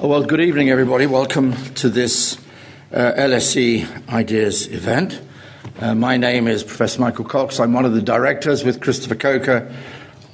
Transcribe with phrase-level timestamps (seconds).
[0.00, 1.06] Well, good evening, everybody.
[1.06, 2.38] Welcome to this
[2.92, 5.20] uh, LSE Ideas event.
[5.80, 7.58] Uh, my name is Professor Michael Cox.
[7.58, 9.74] I'm one of the directors with Christopher Coker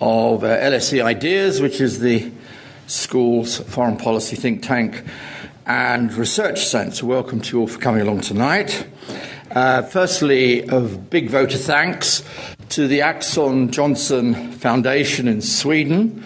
[0.03, 2.31] of uh, LSE Ideas, which is the
[2.89, 5.03] school's foreign policy think tank
[5.65, 7.07] and research centre.
[7.07, 8.87] Welcome to you all for coming along tonight.
[9.51, 12.23] Uh, firstly, a big vote of thanks
[12.69, 16.23] to the Axon Johnson Foundation in Sweden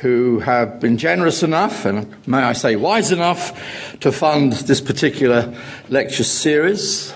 [0.00, 5.52] who have been generous enough, and may I say wise enough, to fund this particular
[5.88, 7.12] lecture series.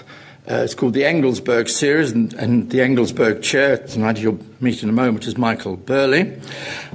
[0.51, 4.89] Uh, it's called the Engelsberg series, and, and, the Engelsberg chair tonight you'll meet in
[4.89, 6.41] a moment is Michael Burleigh.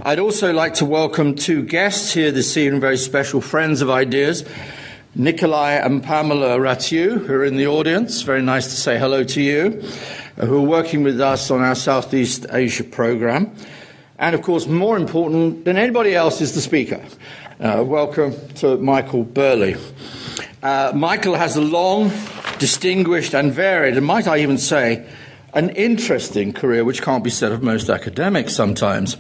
[0.02, 4.44] I'd also like to welcome two guests here this evening, very special friends of ideas.
[5.16, 8.22] Nikolai and Pamela Ratiu, who are in the audience.
[8.24, 9.82] Very nice to say hello to you,
[10.36, 13.56] who are working with us on our Southeast Asia program.
[14.20, 17.04] And of course, more important than anybody else is the speaker.
[17.60, 19.78] Uh, welcome to Michael Burleigh.
[20.64, 22.12] Uh, Michael has a long,
[22.58, 25.08] distinguished, and varied, and might I even say,
[25.54, 29.18] an interesting career, which can't be said of most academics sometimes.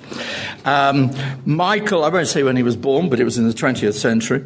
[0.66, 1.11] Um,
[1.45, 4.45] Michael, I won't say when he was born, but it was in the 20th century.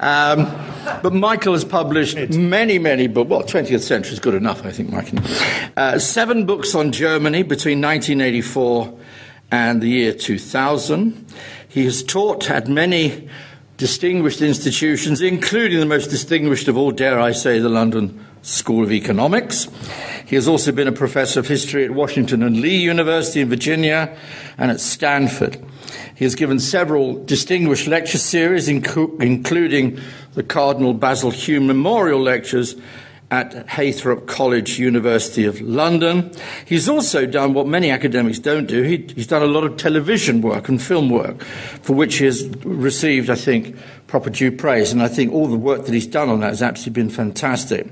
[0.00, 0.54] Um,
[1.02, 3.30] but Michael has published many, many books.
[3.30, 5.20] Well, 20th century is good enough, I think, Michael.
[5.74, 8.98] Uh, seven books on Germany between 1984
[9.50, 11.26] and the year 2000.
[11.68, 13.28] He has taught at many
[13.76, 18.92] distinguished institutions, including the most distinguished of all, dare I say, the London School of
[18.92, 19.68] Economics.
[20.24, 24.16] He has also been a professor of history at Washington and Lee University in Virginia
[24.56, 25.62] and at Stanford.
[26.14, 30.00] He has given several distinguished lecture series, including
[30.34, 32.76] the Cardinal Basil Hume Memorial Lectures
[33.30, 36.32] at Heythrop College, University of London.
[36.64, 38.82] He's also done what many academics don't do.
[38.82, 41.42] He, he's done a lot of television work and film work,
[41.82, 44.92] for which he has received, I think, proper due praise.
[44.92, 47.88] And I think all the work that he's done on that has absolutely been fantastic.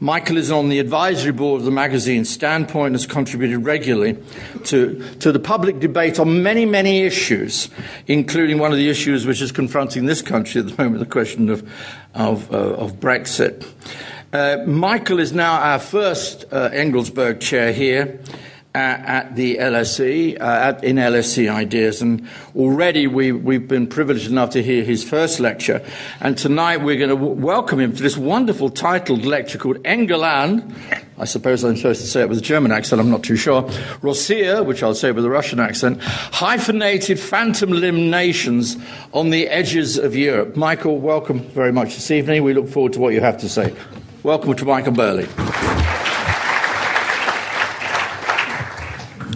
[0.00, 4.18] Michael is on the advisory board of the magazine Standpoint and has contributed regularly
[4.64, 7.70] to, to the public debate on many, many issues,
[8.06, 11.48] including one of the issues which is confronting this country at the moment, the question
[11.48, 11.68] of,
[12.14, 13.66] of, uh, of Brexit.
[14.30, 18.20] Uh, Michael is now our first uh, Engelsberg chair here
[18.74, 24.30] at, at the LSE, uh, at, in LSE Ideas, and already we, we've been privileged
[24.30, 25.82] enough to hear his first lecture.
[26.20, 30.74] And tonight we're going to w- welcome him to this wonderful titled lecture called Engerland.
[31.16, 33.62] I suppose I'm supposed to say it with a German accent, I'm not too sure.
[34.02, 38.76] Rossiya, which I'll say with a Russian accent, hyphenated phantom limb nations
[39.14, 40.54] on the edges of Europe.
[40.54, 42.44] Michael, welcome very much this evening.
[42.44, 43.74] We look forward to what you have to say.
[44.24, 45.28] Welcome to Michael Burleigh.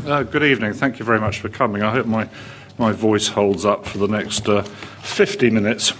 [0.05, 0.73] Uh, good evening.
[0.73, 1.83] Thank you very much for coming.
[1.83, 2.29] I hope my,
[2.79, 5.93] my voice holds up for the next uh, 50 minutes.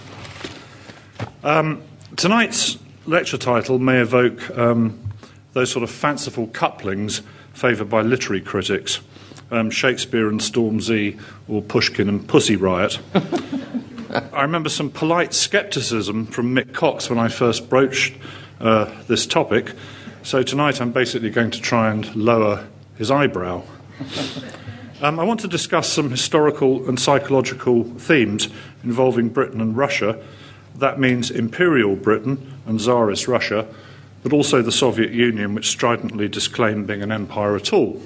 [1.45, 1.81] Um,
[2.17, 5.13] tonight's lecture title may evoke um,
[5.53, 7.21] those sort of fanciful couplings
[7.53, 8.99] favoured by literary critics
[9.49, 11.17] um, Shakespeare and Stormzy,
[11.47, 12.99] or Pushkin and Pussy Riot.
[14.33, 18.15] I remember some polite scepticism from Mick Cox when I first broached
[18.59, 19.73] uh, this topic.
[20.23, 23.63] So tonight I'm basically going to try and lower his eyebrow.
[25.03, 28.47] Um, I want to discuss some historical and psychological themes
[28.85, 30.23] involving Britain and Russia.
[30.75, 33.67] That means Imperial Britain and Tsarist Russia,
[34.23, 38.01] but also the Soviet Union, which stridently disclaimed being an empire at all.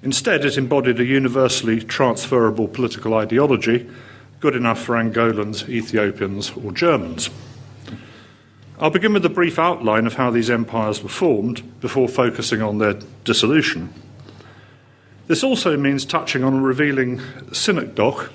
[0.00, 3.90] Instead, it embodied a universally transferable political ideology,
[4.38, 7.30] good enough for Angolans, Ethiopians, or Germans.
[8.84, 12.76] I'll begin with a brief outline of how these empires were formed before focusing on
[12.76, 13.88] their dissolution.
[15.26, 18.28] This also means touching on a revealing synecdoche,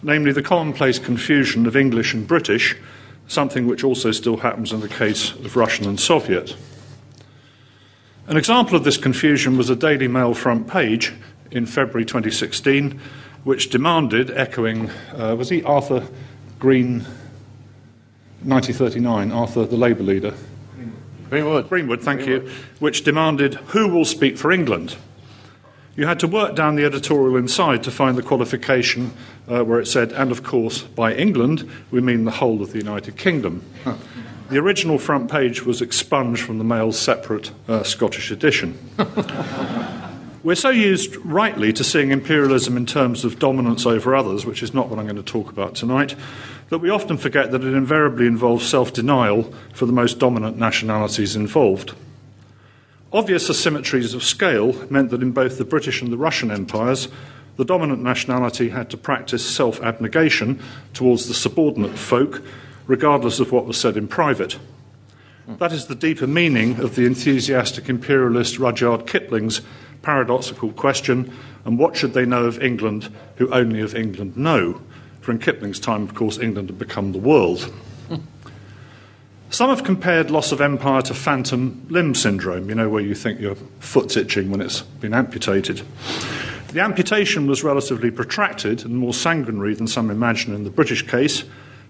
[0.00, 2.76] namely the commonplace confusion of English and British,
[3.26, 6.54] something which also still happens in the case of Russian and Soviet.
[8.28, 11.14] An example of this confusion was a Daily Mail front page
[11.50, 13.00] in February 2016,
[13.42, 16.06] which demanded, echoing, uh, was he Arthur
[16.60, 17.04] Green
[18.44, 20.34] 1939, Arthur, the Labour leader.
[21.28, 21.68] Greenwood.
[21.68, 22.48] Greenwood, thank Greenwood.
[22.48, 24.96] you, which demanded who will speak for England.
[25.96, 29.12] You had to work down the editorial inside to find the qualification
[29.48, 32.78] uh, where it said, and of course, by England, we mean the whole of the
[32.78, 33.62] United Kingdom.
[33.84, 33.96] Huh.
[34.50, 38.78] The original front page was expunged from the Mail's separate uh, Scottish edition.
[40.42, 44.72] We're so used rightly to seeing imperialism in terms of dominance over others, which is
[44.72, 46.16] not what I'm going to talk about tonight,
[46.70, 51.36] that we often forget that it invariably involves self denial for the most dominant nationalities
[51.36, 51.94] involved.
[53.12, 57.08] Obvious asymmetries of scale meant that in both the British and the Russian empires,
[57.56, 60.60] the dominant nationality had to practice self abnegation
[60.94, 62.42] towards the subordinate folk,
[62.86, 64.58] regardless of what was said in private.
[65.58, 69.62] That is the deeper meaning of the enthusiastic imperialist Rudyard Kipling's
[70.00, 74.80] paradoxical question and what should they know of England who only of England know?
[75.30, 77.72] In Kipling's time, of course, England had become the world.
[79.50, 83.40] Some have compared loss of empire to phantom limb syndrome, you know, where you think
[83.40, 85.82] your foot's itching when it's been amputated.
[86.68, 91.42] The amputation was relatively protracted and more sanguinary than some imagine in the British case,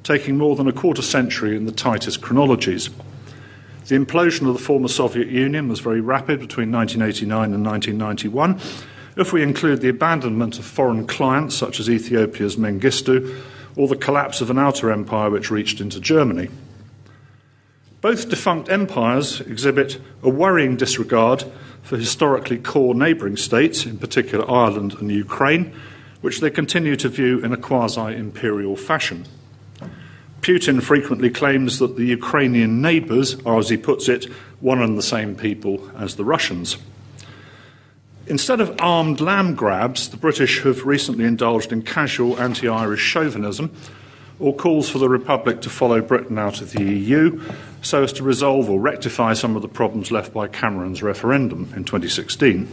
[0.02, 2.88] taking more than a quarter century in the tightest chronologies.
[3.88, 8.58] The implosion of the former Soviet Union was very rapid between 1989 and 1991.
[9.20, 13.38] If we include the abandonment of foreign clients such as Ethiopia's Mengistu
[13.76, 16.48] or the collapse of an outer empire which reached into Germany.
[18.00, 21.44] Both defunct empires exhibit a worrying disregard
[21.82, 25.74] for historically core neighbouring states, in particular Ireland and Ukraine,
[26.22, 29.26] which they continue to view in a quasi imperial fashion.
[30.40, 34.24] Putin frequently claims that the Ukrainian neighbours are, as he puts it,
[34.60, 36.78] one and the same people as the Russians.
[38.30, 43.72] Instead of armed land grabs, the British have recently indulged in casual anti Irish chauvinism
[44.38, 47.42] or calls for the Republic to follow Britain out of the EU
[47.82, 51.82] so as to resolve or rectify some of the problems left by Cameron's referendum in
[51.82, 52.68] 2016.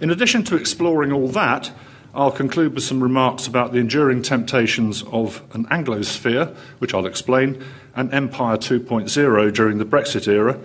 [0.00, 1.72] In addition to exploring all that,
[2.14, 7.60] I'll conclude with some remarks about the enduring temptations of an Anglosphere, which I'll explain,
[7.96, 10.60] and Empire 2.0 during the Brexit era,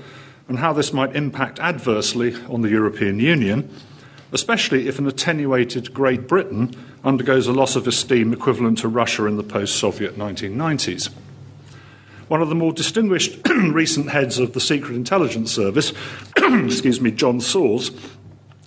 [0.51, 3.73] and how this might impact adversely on the European Union,
[4.33, 6.75] especially if an attenuated Great Britain
[7.05, 11.09] undergoes a loss of esteem equivalent to Russia in the post Soviet 1990s.
[12.27, 15.93] One of the more distinguished recent heads of the Secret Intelligence Service,
[16.35, 17.89] excuse me, John Sawers,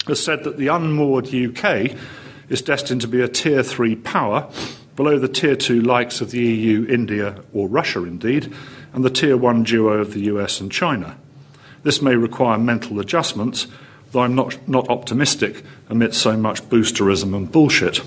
[0.07, 1.95] has said that the unmoored UK
[2.49, 4.51] is destined to be a tier three power,
[4.97, 8.51] below the tier two likes of the EU, India, or Russia indeed,
[8.95, 11.19] and the tier one duo of the US and China.
[11.85, 13.69] This may require mental adjustments,
[14.11, 18.01] though I'm not, not optimistic amidst so much boosterism and bullshit.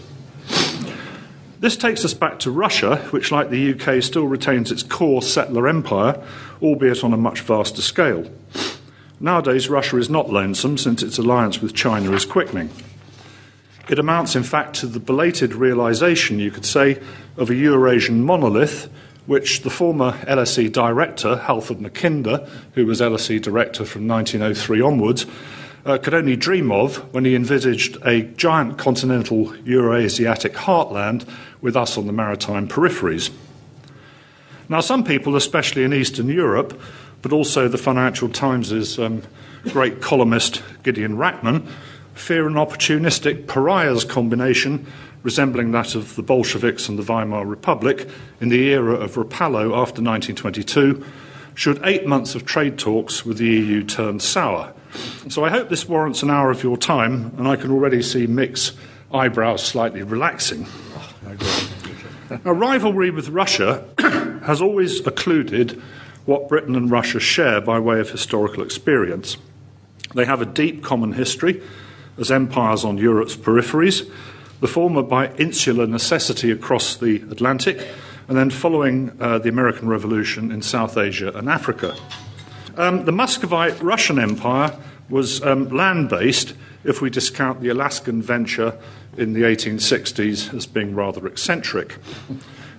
[1.59, 5.67] This takes us back to Russia, which, like the UK, still retains its core settler
[5.67, 6.23] empire,
[6.61, 8.29] albeit on a much vaster scale.
[9.19, 12.69] Nowadays, Russia is not lonesome since its alliance with China is quickening.
[13.89, 17.01] It amounts, in fact, to the belated realization, you could say,
[17.37, 18.89] of a Eurasian monolith,
[19.27, 25.25] which the former LSE director, Halford Mackinder, who was LSE director from 1903 onwards,
[25.85, 31.27] uh, could only dream of when he envisaged a giant continental Euroasiatic heartland
[31.61, 33.29] with us on the maritime peripheries.
[34.69, 36.79] Now, some people, especially in Eastern Europe,
[37.21, 39.23] but also the Financial Times' um,
[39.63, 41.67] great columnist Gideon Rachman,
[42.13, 44.85] fear an opportunistic pariahs combination
[45.23, 48.07] resembling that of the Bolsheviks and the Weimar Republic
[48.39, 51.03] in the era of Rapallo after 1922,
[51.55, 54.73] should eight months of trade talks with the EU turn sour.
[55.29, 58.27] So I hope this warrants an hour of your time, and I can already see
[58.27, 58.73] Mick's
[59.11, 60.67] eyebrows slightly relaxing.
[62.45, 63.87] A rivalry with Russia
[64.45, 65.81] has always occluded
[66.25, 69.37] what Britain and Russia share by way of historical experience.
[70.13, 71.61] They have a deep common history
[72.17, 74.09] as empires on Europe's peripheries,
[74.59, 77.87] the former by insular necessity across the Atlantic,
[78.27, 81.95] and then following uh, the American Revolution in South Asia and Africa.
[82.75, 84.77] Um, the Muscovite Russian Empire
[85.09, 88.77] was um, land based if we discount the Alaskan venture
[89.17, 91.97] in the 1860s as being rather eccentric.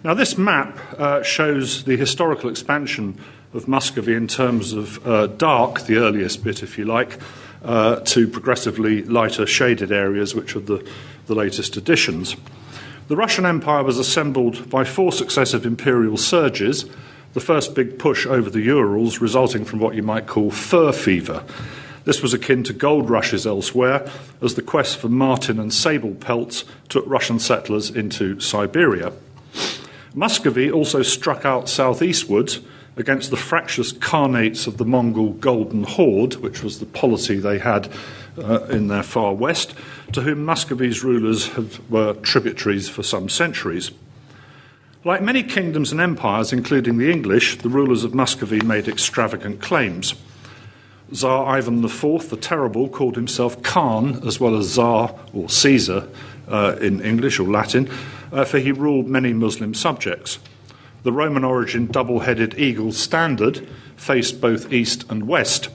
[0.04, 3.18] Now, this map uh, shows the historical expansion
[3.52, 7.18] of Muscovy in terms of uh, dark, the earliest bit, if you like,
[7.64, 10.88] uh, to progressively lighter shaded areas, which are the,
[11.26, 12.36] the latest additions.
[13.08, 16.84] The Russian Empire was assembled by four successive imperial surges,
[17.34, 21.44] the first big push over the Urals resulting from what you might call fur fever.
[22.04, 24.10] This was akin to gold rushes elsewhere,
[24.40, 29.12] as the quest for marten and sable pelts took Russian settlers into Siberia.
[30.14, 32.60] Muscovy also struck out southeastwards
[32.98, 37.88] against the fractious khanates of the Mongol Golden Horde, which was the policy they had
[38.36, 39.74] uh, in their far west,
[40.12, 43.92] to whom Muscovy's rulers had, were tributaries for some centuries.
[45.04, 50.14] Like many kingdoms and empires, including the English, the rulers of Muscovy made extravagant claims.
[51.12, 56.08] Tsar Ivan IV the Terrible called himself Khan as well as Tsar or Caesar
[56.48, 57.88] uh, in English or Latin,
[58.32, 60.38] uh, for he ruled many Muslim subjects.
[61.08, 65.70] The Roman origin double headed eagle standard faced both east and west.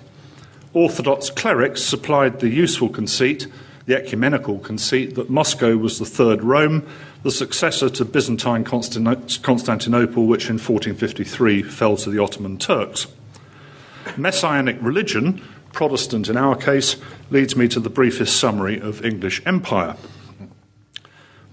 [0.74, 3.48] Orthodox clerics supplied the useful conceit
[3.88, 6.86] the ecumenical conceit that Moscow was the third Rome,
[7.24, 13.08] the successor to Byzantine Constantinople, which in 1453 fell to the Ottoman Turks.
[14.16, 16.98] Messianic religion, Protestant in our case,
[17.32, 19.96] leads me to the briefest summary of English empire.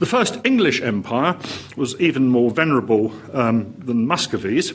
[0.01, 1.37] The first English empire
[1.77, 4.73] was even more venerable um, than Muscovy's,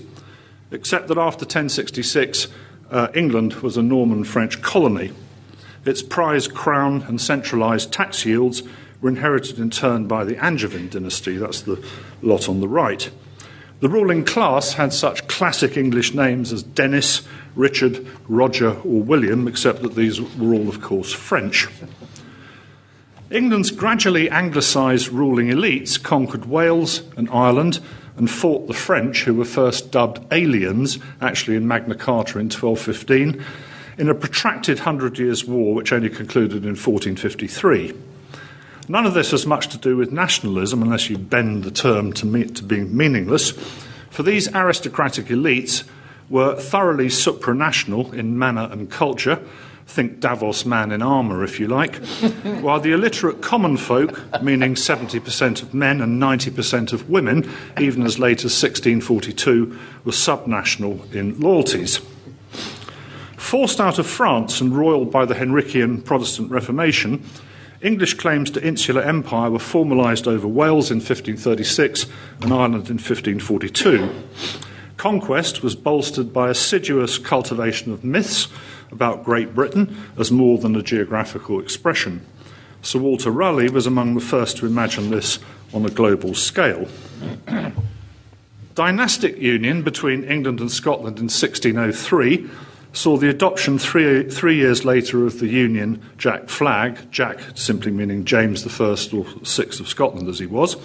[0.70, 2.48] except that after 1066,
[2.92, 5.12] uh, England was a Norman French colony.
[5.84, 8.62] Its prized crown and centralised tax yields
[9.02, 11.84] were inherited in turn by the Angevin dynasty, that's the
[12.22, 13.10] lot on the right.
[13.80, 17.24] The ruling class had such classic English names as Dennis,
[17.56, 21.68] Richard, Roger, or William, except that these were all, of course, French.
[23.36, 27.82] England's gradually anglicised ruling elites conquered Wales and Ireland
[28.16, 33.44] and fought the French, who were first dubbed aliens, actually in Magna Carta in 1215,
[33.98, 37.94] in a protracted Hundred Years' War which only concluded in 1453.
[38.88, 42.26] None of this has much to do with nationalism, unless you bend the term to,
[42.26, 43.52] me- to being meaningless,
[44.12, 45.84] for these aristocratic elites
[46.30, 49.42] were thoroughly supranational in manner and culture.
[49.88, 51.96] Think Davos man in armour, if you like.
[52.62, 57.50] while the illiterate common folk, meaning 70% of men and 90% of women,
[57.80, 62.02] even as late as 1642, were subnational in loyalties.
[63.38, 67.24] Forced out of France and roiled by the Henrician Protestant Reformation,
[67.82, 72.08] English claims to insular empire were formalised over Wales in 1536
[72.42, 74.10] and Ireland in 1542.
[74.98, 78.48] Conquest was bolstered by assiduous cultivation of myths
[78.92, 82.26] about Great Britain as more than a geographical expression.
[82.82, 85.40] Sir Walter Raleigh was among the first to imagine this
[85.74, 86.88] on a global scale.
[88.76, 92.50] Dynastic union between England and Scotland in 1603
[92.94, 98.26] saw the adoption three, three years later of the Union Jack flag, Jack simply meaning
[98.26, 100.78] James I or VI of Scotland as he was.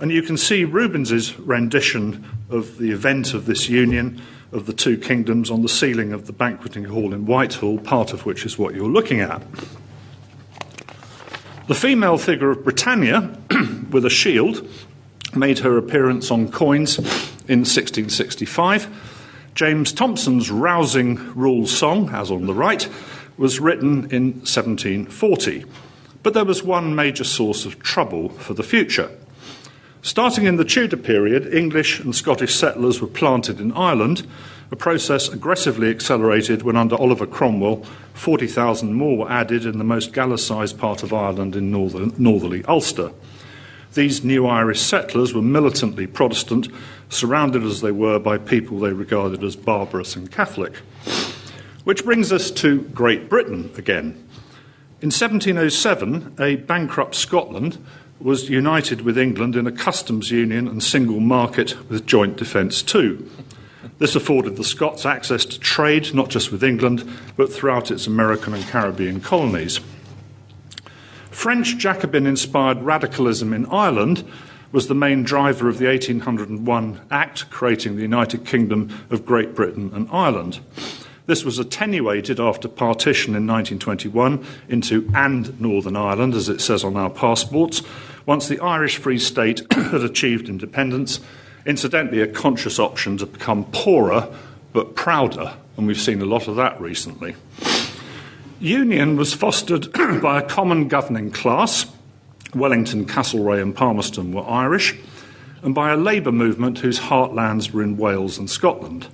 [0.00, 4.20] And you can see Rubens's rendition of the event of this union
[4.52, 8.24] of the two kingdoms on the ceiling of the banqueting hall in Whitehall, part of
[8.24, 9.42] which is what you're looking at.
[11.66, 13.36] The female figure of Britannia,
[13.90, 14.66] with a shield,
[15.34, 16.98] made her appearance on coins
[17.46, 19.14] in 1665
[19.58, 22.88] James Thomson's rousing rule song, as on the right,
[23.36, 25.64] was written in 1740.
[26.22, 29.10] But there was one major source of trouble for the future.
[30.02, 34.26] Starting in the Tudor period, English and Scottish settlers were planted in Ireland,
[34.70, 40.12] a process aggressively accelerated when, under Oliver Cromwell, 40,000 more were added in the most
[40.12, 43.12] Gallicised part of Ireland in northern, northerly Ulster.
[43.94, 46.68] These new Irish settlers were militantly Protestant
[47.08, 50.76] surrounded as they were by people they regarded as barbarous and Catholic.
[51.84, 54.28] Which brings us to Great Britain again.
[55.00, 57.78] In 1707, a bankrupt Scotland
[58.20, 63.30] was united with England in a customs union and single market with joint defence too.
[63.98, 68.54] This afforded the Scots access to trade not just with England, but throughout its American
[68.54, 69.80] and Caribbean colonies.
[71.30, 74.24] French Jacobin inspired radicalism in Ireland
[74.72, 79.90] was the main driver of the 1801 Act creating the United Kingdom of Great Britain
[79.94, 80.60] and Ireland.
[81.26, 86.96] This was attenuated after partition in 1921 into and Northern Ireland, as it says on
[86.96, 87.82] our passports,
[88.28, 91.18] once the Irish Free State had achieved independence,
[91.64, 94.28] incidentally, a conscious option to become poorer
[94.74, 97.34] but prouder, and we've seen a lot of that recently.
[98.60, 101.86] Union was fostered by a common governing class
[102.54, 104.94] Wellington, Castlereagh, and Palmerston were Irish,
[105.62, 109.08] and by a labour movement whose heartlands were in Wales and Scotland.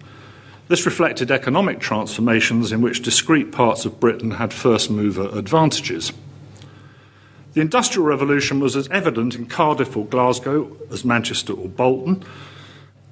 [0.66, 6.12] This reflected economic transformations in which discrete parts of Britain had first mover advantages.
[7.54, 12.25] The Industrial Revolution was as evident in Cardiff or Glasgow as Manchester or Bolton,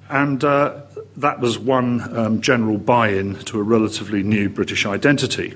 [0.09, 0.81] and uh,
[1.15, 5.53] that was one um, general buy in to a relatively new British identity.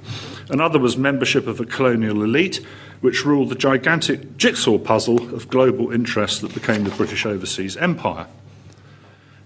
[0.50, 2.66] Another was membership of a colonial elite
[3.02, 8.26] which ruled the gigantic jigsaw puzzle of global interests that became the British Overseas Empire.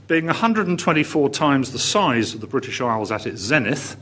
[0.07, 3.98] Being 124 times the size of the British Isles at its zenith,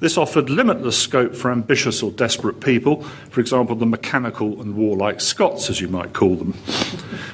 [0.00, 5.20] this offered limitless scope for ambitious or desperate people, for example, the mechanical and warlike
[5.20, 6.52] Scots, as you might call them.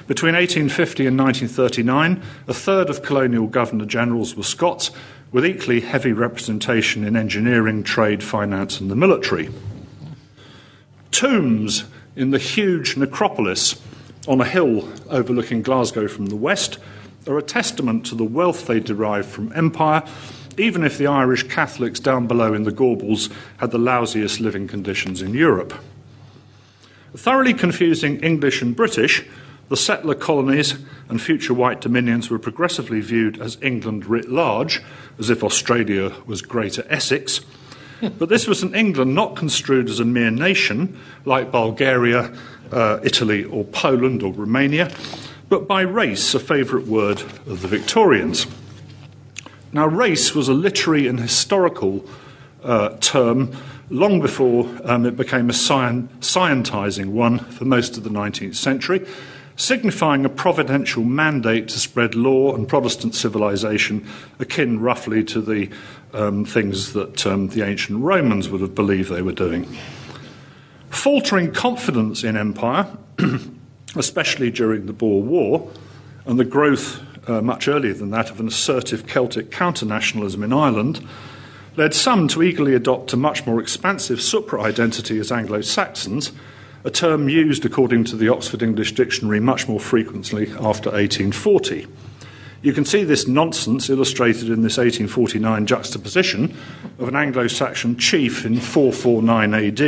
[0.07, 4.91] Between 1850 and 1939, a third of colonial governor generals were Scots,
[5.33, 9.49] with equally heavy representation in engineering, trade, finance, and the military
[11.11, 11.85] tombs
[12.17, 13.81] in the huge necropolis
[14.29, 16.79] on a hill overlooking Glasgow from the west
[17.27, 20.03] are a testament to the wealth they derived from empire,
[20.59, 25.23] even if the Irish Catholics down below in the Gorbals had the lousiest living conditions
[25.23, 25.75] in Europe.
[27.17, 29.25] Thoroughly confusing English and British,
[29.69, 30.75] the settler colonies
[31.09, 34.81] and future white dominions were progressively viewed as England writ large,
[35.19, 37.41] as if Australia was Greater Essex.
[38.19, 42.33] but this was an England not construed as a mere nation, like Bulgaria,
[42.73, 44.91] uh, Italy, or Poland, or Romania,
[45.49, 48.47] but by race, a favourite word of the Victorians.
[49.73, 52.05] Now, race was a literary and historical
[52.63, 53.53] uh, term
[53.89, 59.07] long before um, it became a scientizing one for most of the 19th century,
[59.57, 64.07] signifying a providential mandate to spread law and Protestant civilization,
[64.39, 65.71] akin roughly to the
[66.13, 69.69] um, things that um, the ancient Romans would have believed they were doing.
[70.89, 72.87] Faltering confidence in empire,
[73.97, 75.71] especially during the Boer War,
[76.27, 77.01] and the growth
[77.31, 81.07] uh, much earlier than that of an assertive Celtic counter nationalism in Ireland
[81.77, 86.33] led some to eagerly adopt a much more expansive supra identity as Anglo Saxons,
[86.85, 91.87] a term used, according to the Oxford English Dictionary, much more frequently after 1840.
[92.63, 96.55] You can see this nonsense illustrated in this 1849 juxtaposition
[96.99, 99.81] of an Anglo Saxon chief in 449 AD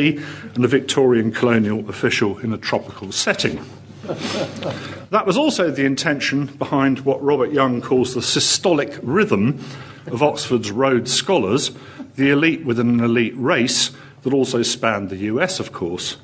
[0.55, 3.63] and a Victorian colonial official in a tropical setting.
[5.11, 9.65] that was also the intention behind what Robert Young calls the systolic rhythm
[10.07, 11.71] of Oxford's Rhodes Scholars,
[12.17, 13.93] the elite within an elite race
[14.23, 16.17] that also spanned the US, of course.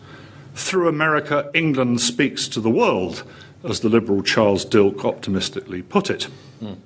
[0.54, 3.22] Through America, England speaks to the world,
[3.62, 6.26] as the liberal Charles Dilke optimistically put it.
[6.60, 6.78] Mm.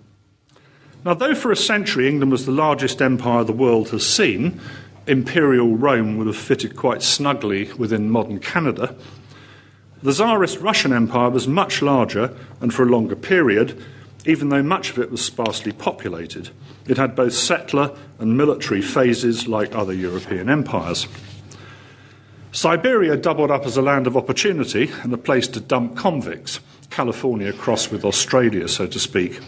[1.07, 4.61] Now, though for a century England was the largest empire the world has seen,
[5.07, 8.95] imperial Rome would have fitted quite snugly within modern Canada.
[10.03, 13.81] The Tsarist Russian Empire was much larger and for a longer period,
[14.27, 16.51] even though much of it was sparsely populated.
[16.89, 21.07] It had both settler and military phases like other European empires.
[22.51, 26.59] Siberia doubled up as a land of opportunity and a place to dump convicts,
[26.91, 29.41] California crossed with Australia, so to speak.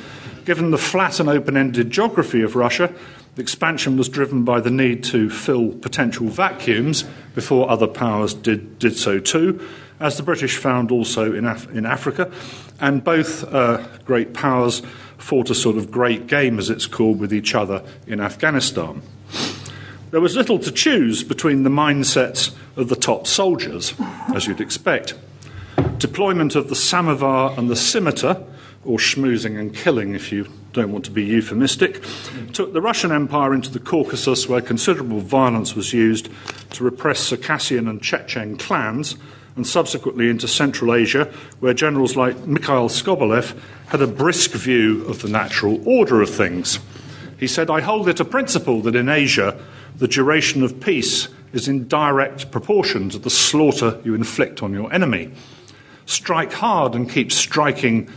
[0.44, 2.92] Given the flat and open ended geography of Russia,
[3.36, 8.96] expansion was driven by the need to fill potential vacuums before other powers did, did
[8.96, 9.64] so too,
[10.00, 12.32] as the British found also in, Af- in Africa.
[12.80, 14.82] And both uh, great powers
[15.18, 19.02] fought a sort of great game, as it's called, with each other in Afghanistan.
[20.10, 23.94] There was little to choose between the mindsets of the top soldiers,
[24.34, 25.14] as you'd expect.
[25.98, 28.42] Deployment of the samovar and the scimitar,
[28.84, 32.02] or schmoozing and killing if you don't want to be euphemistic,
[32.52, 36.30] took the Russian Empire into the Caucasus, where considerable violence was used
[36.70, 39.16] to repress Circassian and Chechen clans
[39.60, 43.54] and subsequently into Central Asia, where generals like Mikhail Skobelev
[43.88, 46.78] had a brisk view of the natural order of things.
[47.38, 49.62] He said, I hold it a principle that in Asia,
[49.94, 54.90] the duration of peace is in direct proportion to the slaughter you inflict on your
[54.94, 55.30] enemy.
[56.06, 58.10] Strike hard and keep striking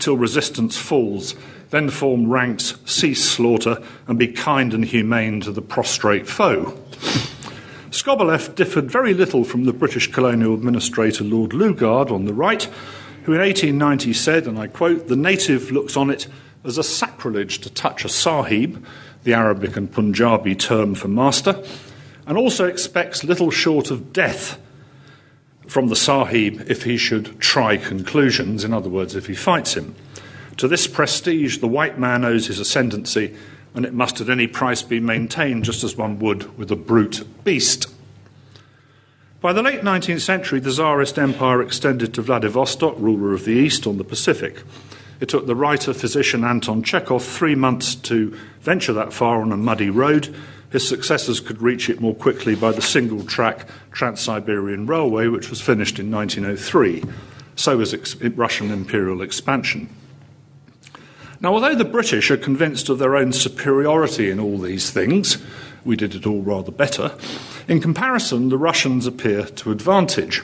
[0.00, 1.36] till resistance falls.
[1.70, 6.76] Then form ranks, cease slaughter, and be kind and humane to the prostrate foe.
[7.90, 12.64] Skobelev differed very little from the British colonial administrator Lord Lugard on the right,
[13.24, 16.26] who in 1890 said, and I quote, the native looks on it
[16.64, 18.84] as a sacrilege to touch a sahib,
[19.24, 21.62] the Arabic and Punjabi term for master,
[22.26, 24.60] and also expects little short of death
[25.66, 29.94] from the sahib if he should try conclusions, in other words, if he fights him.
[30.58, 33.34] To this prestige, the white man owes his ascendancy
[33.78, 37.24] and it must at any price be maintained just as one would with a brute
[37.44, 37.86] beast.
[39.40, 43.86] By the late 19th century, the Tsarist Empire extended to Vladivostok, ruler of the East,
[43.86, 44.64] on the Pacific.
[45.20, 49.56] It took the writer physician Anton Chekhov three months to venture that far on a
[49.56, 50.34] muddy road.
[50.72, 55.50] His successors could reach it more quickly by the single track Trans Siberian Railway, which
[55.50, 57.04] was finished in 1903.
[57.54, 59.88] So was ex- Russian imperial expansion.
[61.40, 65.38] Now, although the British are convinced of their own superiority in all these things,
[65.84, 67.12] we did it all rather better,
[67.68, 70.42] in comparison, the Russians appear to advantage.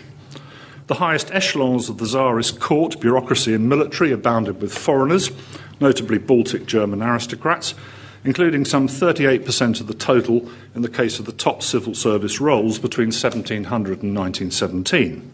[0.86, 5.32] The highest echelons of the Tsarist court, bureaucracy, and military abounded with foreigners,
[5.80, 7.74] notably Baltic German aristocrats,
[8.22, 12.78] including some 38% of the total in the case of the top civil service roles
[12.78, 15.30] between 1700 and 1917.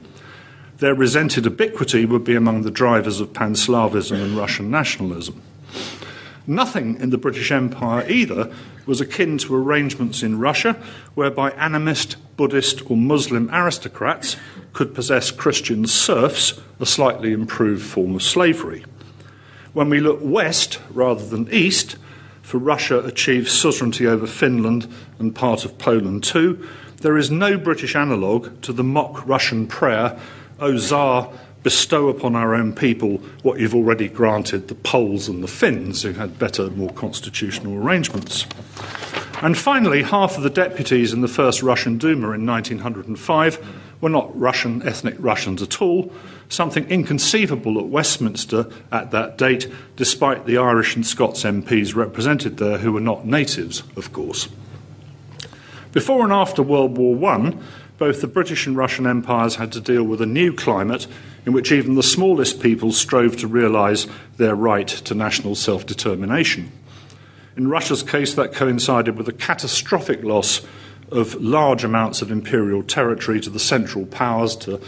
[0.81, 5.43] Their resented ubiquity would be among the drivers of Pan-Slavism and Russian nationalism.
[6.47, 8.51] Nothing in the British Empire either
[8.87, 10.73] was akin to arrangements in Russia
[11.14, 14.37] whereby animist, Buddhist, or Muslim aristocrats
[14.73, 18.85] could possess Christian serfs, a slightly improved form of slavery.
[19.75, 21.99] When we look west rather than east,
[22.40, 26.66] for Russia achieved suzerainty over Finland and part of Poland too,
[27.03, 30.19] there is no British analogue to the mock Russian prayer,
[30.61, 35.49] O Tsar, bestow upon our own people what you've already granted the Poles and the
[35.49, 38.46] Finns, who had better, more constitutional arrangements.
[39.42, 43.66] And finally, half of the deputies in the first Russian Duma in 1905
[44.01, 46.12] were not Russian, ethnic Russians at all,
[46.49, 52.79] something inconceivable at Westminster at that date, despite the Irish and Scots MPs represented there
[52.79, 54.49] who were not natives, of course.
[55.92, 57.55] Before and after World War I,
[58.01, 61.07] both the British and Russian empires had to deal with a new climate
[61.45, 64.07] in which even the smallest peoples strove to realise
[64.39, 66.73] their right to national self determination.
[67.59, 70.63] In Russia's case, that coincided with a catastrophic loss
[71.13, 74.81] of large amounts of imperial territory to the Central Powers, to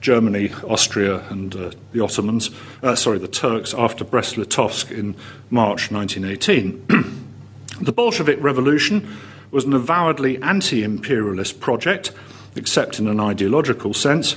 [0.00, 2.50] Germany, Austria, and uh, the Ottomans,
[2.82, 5.14] uh, sorry, the Turks after Brest Litovsk in
[5.50, 7.30] March 1918.
[7.80, 9.16] the Bolshevik Revolution
[9.52, 12.10] was an avowedly anti imperialist project,
[12.56, 14.34] except in an ideological sense,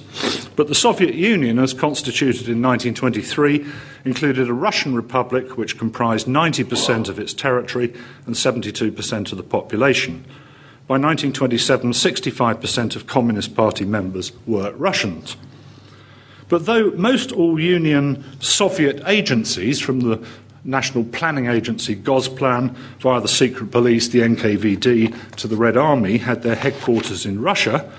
[0.55, 3.65] but the Soviet Union, as constituted in 1923,
[4.05, 7.93] included a Russian republic which comprised 90% of its territory
[8.25, 10.25] and 72% of the population.
[10.87, 15.37] By 1927, 65% of Communist Party members were Russians.
[16.47, 20.25] But though most all Union Soviet agencies, from the
[20.63, 26.43] National Planning Agency Gosplan via the secret police, the NKVD, to the Red Army, had
[26.43, 27.89] their headquarters in Russia,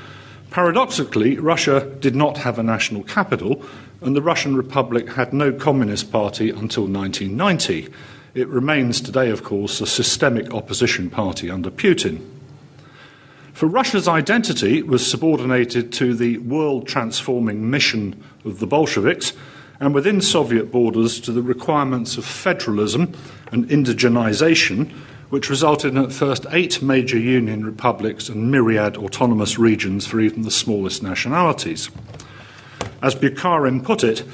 [0.51, 3.65] paradoxically, Russia did not have a national capital,
[4.01, 7.89] and the Russian Republic had no Communist Party until 1990.
[8.35, 12.21] It remains today, of course, a systemic opposition party under Putin.
[13.53, 19.35] For Russia's identity was subordinated to the world transforming mission of the Bolsheviks,
[19.81, 23.13] and within Soviet borders to the requirements of federalism
[23.51, 24.93] and indigenization,
[25.31, 30.43] which resulted in at first eight major Union republics and myriad autonomous regions for even
[30.43, 31.89] the smallest nationalities.
[33.03, 34.25] As Bukharin put it,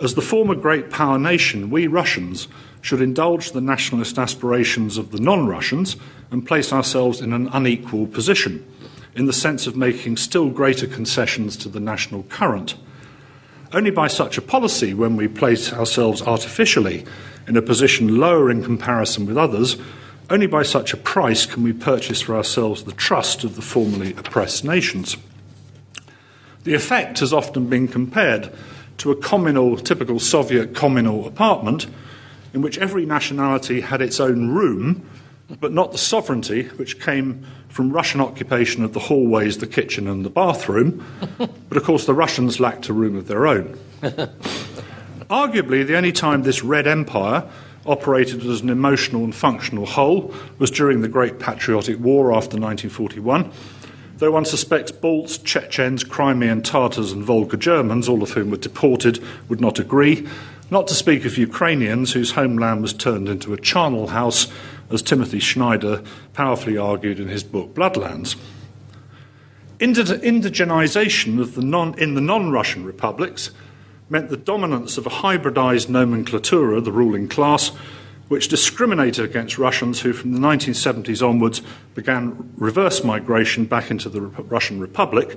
[0.00, 2.48] as the former great power nation, we Russians
[2.80, 5.96] should indulge the nationalist aspirations of the non Russians
[6.30, 8.64] and place ourselves in an unequal position,
[9.14, 12.76] in the sense of making still greater concessions to the national current.
[13.72, 17.04] Only by such a policy, when we place ourselves artificially
[17.48, 19.76] in a position lower in comparison with others,
[20.28, 24.12] only by such a price can we purchase for ourselves the trust of the formerly
[24.14, 25.16] oppressed nations.
[26.64, 28.52] The effect has often been compared
[28.98, 31.86] to a communal, typical Soviet communal apartment
[32.52, 35.08] in which every nationality had its own room
[35.60, 40.24] but not the sovereignty which came from Russian occupation of the hallways, the kitchen, and
[40.24, 41.04] the bathroom.
[41.38, 43.78] but of course, the Russians lacked a room of their own.
[45.30, 47.48] Arguably, the only time this Red Empire
[47.88, 53.50] operated as an emotional and functional whole was during the Great Patriotic War after 1941.
[54.18, 59.22] Though one suspects Balts, Chechens, Crimean Tartars, and Volga Germans, all of whom were deported,
[59.48, 60.26] would not agree,
[60.70, 64.48] not to speak of Ukrainians whose homeland was turned into a charnel house
[64.90, 68.36] as Timothy Snyder powerfully argued in his book Bloodlands.
[69.78, 73.50] Indigenization of the non, in the non Russian republics
[74.08, 77.72] meant the dominance of a hybridized nomenclatura, the ruling class,
[78.28, 81.62] which discriminated against Russians who, from the 1970s onwards,
[81.94, 85.36] began reverse migration back into the Russian Republic,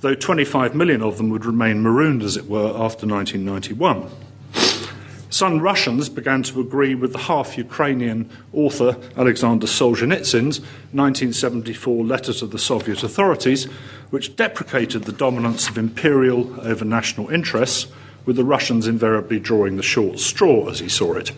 [0.00, 4.08] though 25 million of them would remain marooned, as it were, after 1991.
[5.30, 10.60] Some Russians began to agree with the half Ukrainian author Alexander Solzhenitsyn's
[10.92, 13.64] 1974 letter to the Soviet authorities,
[14.10, 17.88] which deprecated the dominance of imperial over national interests,
[18.28, 21.32] with the Russians invariably drawing the short straw as he saw it.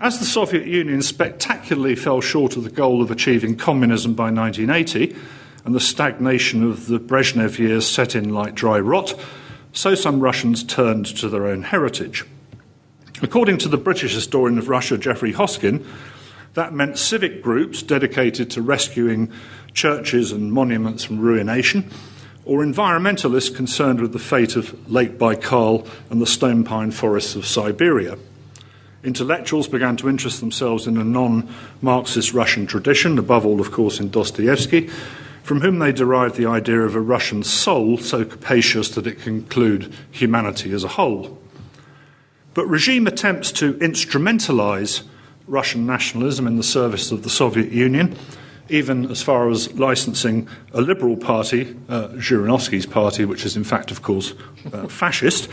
[0.00, 5.14] As the Soviet Union spectacularly fell short of the goal of achieving communism by 1980,
[5.66, 9.14] and the stagnation of the Brezhnev years set in like dry rot,
[9.74, 12.24] so some Russians turned to their own heritage.
[13.20, 15.84] According to the British historian of Russia, Geoffrey Hosking,
[16.54, 19.30] that meant civic groups dedicated to rescuing
[19.74, 21.90] churches and monuments from ruination,
[22.48, 27.44] or environmentalists concerned with the fate of Lake Baikal and the stone pine forests of
[27.44, 28.16] Siberia.
[29.04, 31.46] Intellectuals began to interest themselves in a non
[31.82, 34.88] Marxist Russian tradition, above all, of course, in Dostoevsky,
[35.42, 39.36] from whom they derived the idea of a Russian soul so capacious that it can
[39.36, 41.38] include humanity as a whole.
[42.54, 45.02] But regime attempts to instrumentalize
[45.46, 48.16] Russian nationalism in the service of the Soviet Union,
[48.68, 53.90] even as far as licensing a liberal party, uh, Zhirinovsky's party, which is in fact,
[53.90, 54.34] of course,
[54.72, 55.48] uh, fascist,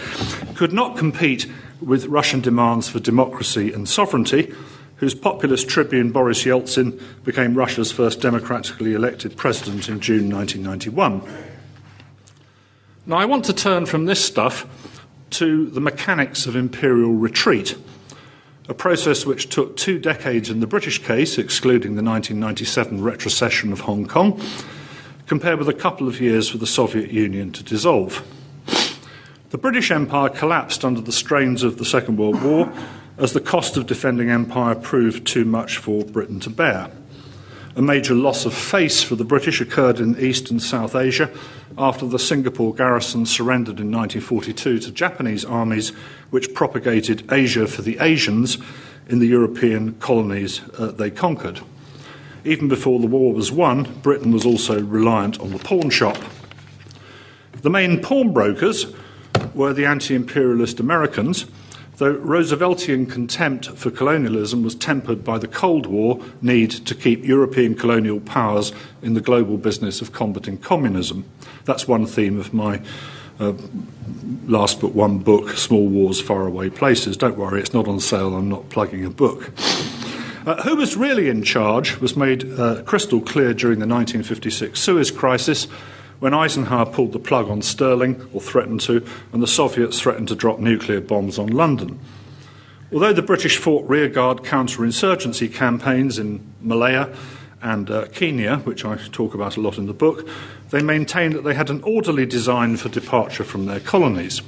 [0.56, 1.48] could not compete
[1.82, 4.54] with Russian demands for democracy and sovereignty,
[4.98, 11.22] whose populist tribune Boris Yeltsin became Russia's first democratically elected president in June 1991.
[13.06, 14.66] Now, I want to turn from this stuff
[15.32, 17.78] to the mechanics of imperial retreat,
[18.68, 23.82] a process which took two decades in the British case, excluding the 1997 retrocession of
[23.82, 24.42] Hong Kong,
[25.28, 28.26] compared with a couple of years for the Soviet Union to dissolve.
[29.52, 32.72] The British Empire collapsed under the strains of the Second World War
[33.18, 36.92] as the cost of defending empire proved too much for Britain to bear.
[37.78, 41.30] A major loss of face for the British occurred in East and South Asia
[41.78, 45.90] after the Singapore garrison surrendered in 1942 to Japanese armies
[46.30, 48.58] which propagated Asia for the Asians
[49.10, 51.60] in the European colonies uh, they conquered.
[52.46, 56.18] Even before the war was won, Britain was also reliant on the pawn shop.
[57.62, 58.86] The main pawnbrokers
[59.54, 61.46] were the anti imperialist Americans
[61.98, 67.76] though Rooseveltian contempt for colonialism was tempered by the Cold War need to keep European
[67.76, 71.26] colonial powers in the global business of combating communism.
[71.66, 72.82] That's one theme of my
[73.40, 73.54] uh,
[74.48, 77.18] last but one book, Small Wars, Faraway Places.
[77.18, 79.52] Don't worry, it's not on sale, I'm not plugging a book.
[80.46, 85.10] Uh, who was really in charge was made uh, crystal clear during the 1956 Suez
[85.10, 85.68] Crisis
[86.20, 90.36] when Eisenhower pulled the plug on Sterling, or threatened to, and the Soviets threatened to
[90.36, 92.00] drop nuclear bombs on London.
[92.94, 97.14] Although the British fought rearguard counterinsurgency campaigns in Malaya
[97.62, 100.28] and uh, Kenya, which I talk about a lot in the book,
[100.70, 104.42] they maintained that they had an orderly design for departure from their colonies.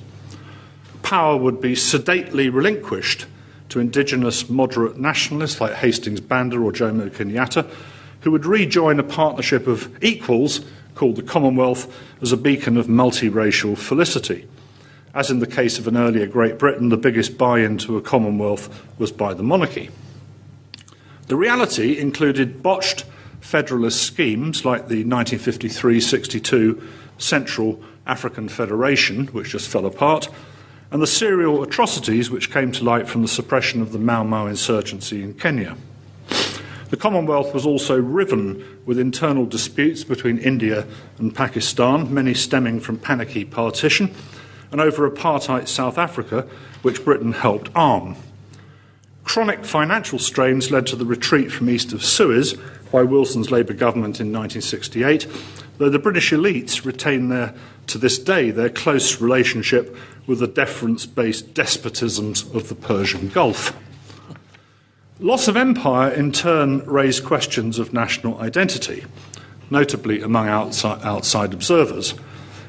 [1.01, 3.25] Power would be sedately relinquished
[3.69, 7.69] to indigenous moderate nationalists like Hastings Banda or Jomo Kenyatta,
[8.21, 10.61] who would rejoin a partnership of equals
[10.97, 14.47] called the Commonwealth as a beacon of multiracial felicity.
[15.13, 18.01] As in the case of an earlier Great Britain, the biggest buy in to a
[18.01, 19.89] Commonwealth was by the monarchy.
[21.27, 23.05] The reality included botched
[23.39, 26.81] federalist schemes like the 1953 62
[27.17, 30.29] Central African Federation, which just fell apart,
[30.91, 34.47] and the serial atrocities which came to light from the suppression of the Mau Mau
[34.47, 35.77] insurgency in Kenya.
[36.89, 42.97] The Commonwealth was also riven with internal disputes between India and Pakistan, many stemming from
[42.97, 44.13] panicky partition,
[44.71, 46.47] and over apartheid South Africa,
[46.83, 48.15] which Britain helped arm.
[49.25, 52.55] Chronic financial strains led to the retreat from east of Suez
[52.93, 55.27] by Wilson's Labour government in 1968,
[55.77, 57.53] though the British elites retain their,
[57.87, 59.93] to this day their close relationship
[60.25, 63.77] with the deference based despotisms of the Persian Gulf.
[65.19, 69.03] Loss of empire, in turn, raised questions of national identity,
[69.71, 72.13] notably among outside, outside observers.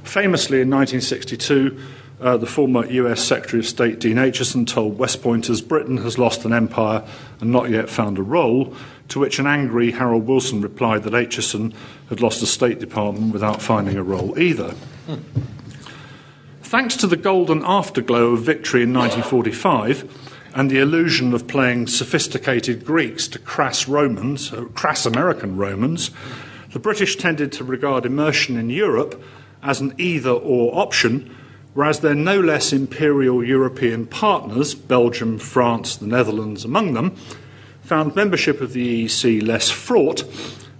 [0.02, 1.78] Famously, in 1962,
[2.22, 6.46] uh, the former US Secretary of State Dean Acheson told West Pointers Britain has lost
[6.46, 7.04] an empire
[7.42, 8.74] and not yet found a role,
[9.08, 11.74] to which an angry Harold Wilson replied that Acheson
[12.08, 14.74] had lost a State Department without finding a role either.
[16.62, 22.84] Thanks to the golden afterglow of victory in 1945, and the illusion of playing sophisticated
[22.84, 26.10] Greeks to crass Romans, uh, crass American Romans,
[26.72, 29.22] the British tended to regard immersion in Europe
[29.62, 31.32] as an either or option,
[31.74, 37.14] whereas their no less imperial European partners, Belgium, France, the Netherlands among them,
[37.82, 40.24] found membership of the EEC less fraught,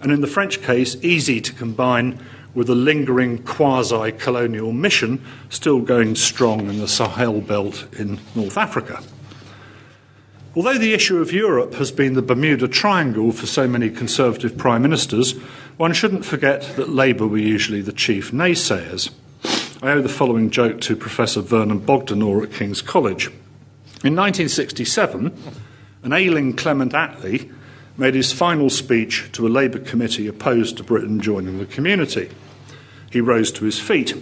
[0.00, 2.18] and in the French case, easy to combine
[2.52, 8.58] with a lingering quasi colonial mission still going strong in the Sahel belt in North
[8.58, 9.00] Africa.
[10.56, 14.82] Although the issue of Europe has been the Bermuda Triangle for so many Conservative prime
[14.82, 15.32] ministers,
[15.76, 19.10] one shouldn't forget that Labour were usually the chief naysayers.
[19.82, 23.26] I owe the following joke to Professor Vernon Bogdanor at King's College.
[24.02, 25.36] In 1967,
[26.02, 27.52] an ailing Clement Attlee
[27.98, 32.30] made his final speech to a Labour committee opposed to Britain joining the community.
[33.10, 34.14] He rose to his feet.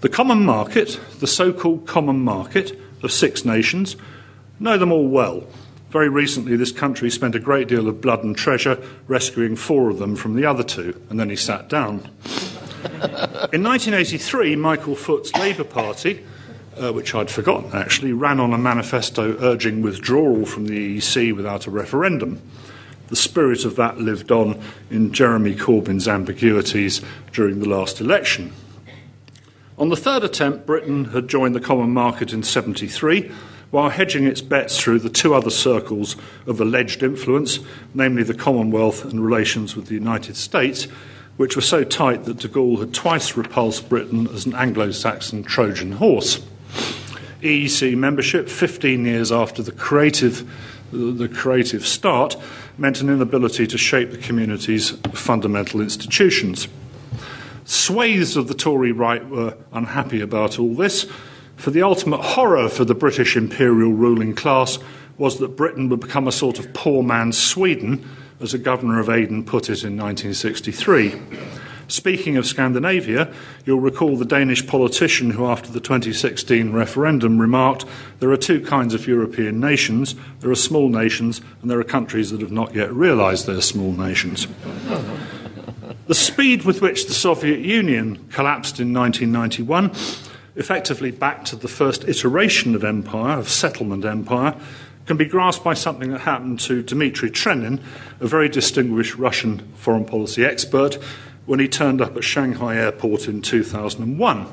[0.00, 3.96] The common market, the so called common market of six nations,
[4.58, 5.44] know them all well.
[5.90, 9.98] Very recently, this country spent a great deal of blood and treasure rescuing four of
[9.98, 12.10] them from the other two, and then he sat down.
[13.52, 16.24] In 1983, Michael Foot's Labour Party,
[16.76, 21.66] uh, which I'd forgotten actually, ran on a manifesto urging withdrawal from the EEC without
[21.66, 22.42] a referendum.
[23.08, 28.52] The spirit of that lived on in Jeremy Corbyn's ambiguities during the last election.
[29.78, 33.30] On the third attempt, Britain had joined the common market in 73
[33.74, 36.14] while hedging its bets through the two other circles
[36.46, 37.58] of alleged influence,
[37.92, 40.84] namely the Commonwealth and relations with the United States,
[41.38, 45.42] which were so tight that de Gaulle had twice repulsed Britain as an Anglo Saxon
[45.42, 46.40] Trojan horse.
[47.42, 50.48] EEC membership, 15 years after the creative,
[50.92, 52.36] the creative start,
[52.78, 56.68] meant an inability to shape the community's fundamental institutions.
[57.64, 61.10] Swathes of the Tory right were unhappy about all this,
[61.64, 64.78] for the ultimate horror for the British imperial ruling class
[65.16, 68.06] was that Britain would become a sort of poor man's Sweden,
[68.38, 71.14] as a governor of Aden put it in 1963.
[71.88, 73.32] Speaking of Scandinavia,
[73.64, 77.86] you'll recall the Danish politician who, after the 2016 referendum, remarked
[78.20, 82.30] there are two kinds of European nations there are small nations, and there are countries
[82.30, 84.46] that have not yet realized they're small nations.
[86.08, 89.90] the speed with which the Soviet Union collapsed in 1991
[90.56, 94.54] effectively back to the first iteration of empire, of settlement empire,
[95.06, 97.80] can be grasped by something that happened to Dmitry Trenin,
[98.20, 100.94] a very distinguished Russian foreign policy expert,
[101.46, 104.46] when he turned up at Shanghai airport in 2001.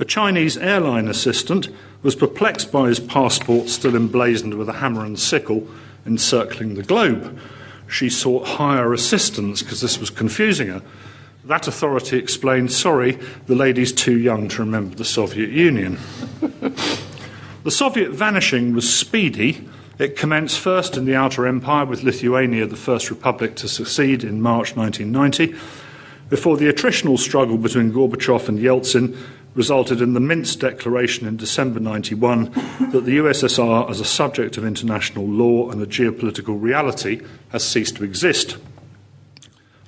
[0.00, 1.68] A Chinese airline assistant
[2.02, 5.68] was perplexed by his passport still emblazoned with a hammer and sickle
[6.06, 7.38] encircling the globe.
[7.86, 10.82] She sought higher assistance because this was confusing her.
[11.44, 15.98] That authority explained, sorry, the lady's too young to remember the Soviet Union.
[17.64, 19.66] the Soviet vanishing was speedy.
[19.98, 24.42] It commenced first in the Outer Empire, with Lithuania the first republic to succeed in
[24.42, 25.58] March 1990,
[26.28, 29.16] before the attritional struggle between Gorbachev and Yeltsin
[29.54, 32.44] resulted in the Minsk Declaration in December 91
[32.92, 37.96] that the USSR, as a subject of international law and a geopolitical reality, has ceased
[37.96, 38.58] to exist.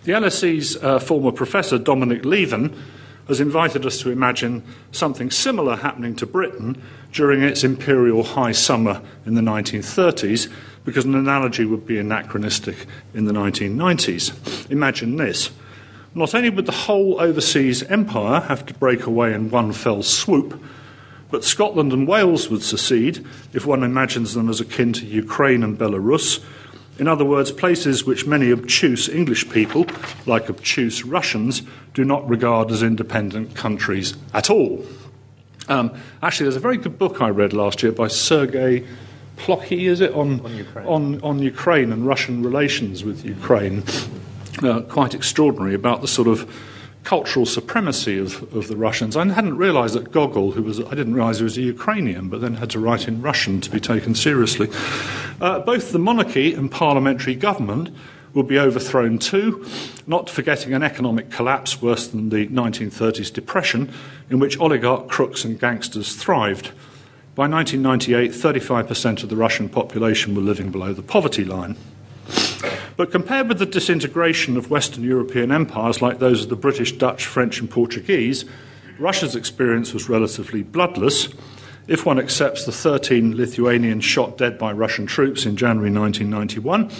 [0.04, 2.76] The LSE's uh, former professor, Dominic Lieven,
[3.28, 9.00] has invited us to imagine something similar happening to Britain during its imperial high summer
[9.24, 10.52] in the 1930s,
[10.84, 14.68] because an analogy would be anachronistic in the 1990s.
[14.72, 15.50] Imagine this.
[16.16, 20.60] Not only would the whole overseas empire have to break away in one fell swoop,
[21.30, 25.78] but Scotland and Wales would secede if one imagines them as akin to Ukraine and
[25.78, 26.44] Belarus,
[26.98, 29.87] in other words, places which many obtuse English people,
[30.26, 31.62] like obtuse Russians,
[31.94, 34.85] do not regard as independent countries at all.
[35.68, 38.87] Um, actually, there's a very good book I read last year by Sergei
[39.37, 40.87] Plokhy, is it, on, on, Ukraine.
[40.87, 43.83] On, on Ukraine and Russian relations with Ukraine.
[44.62, 46.48] Uh, quite extraordinary about the sort of
[47.04, 49.16] cultural supremacy of, of the Russians.
[49.16, 52.40] I hadn't realized that Gogol, who was, I didn't realize he was a Ukrainian, but
[52.40, 54.68] then had to write in Russian to be taken seriously.
[55.40, 57.90] Uh, both the monarchy and parliamentary government
[58.34, 59.66] would be overthrown too,
[60.06, 63.92] not forgetting an economic collapse worse than the 1930s depression,
[64.30, 66.72] in which oligarch crooks and gangsters thrived.
[67.34, 71.76] By 1998, 35% of the Russian population were living below the poverty line.
[72.97, 77.27] But compared with the disintegration of Western European empires like those of the British, Dutch,
[77.27, 78.45] French, and Portuguese,
[78.99, 81.29] Russia's experience was relatively bloodless.
[81.88, 86.90] If one accepts the 13 Lithuanians shot dead by Russian troops in January 1991,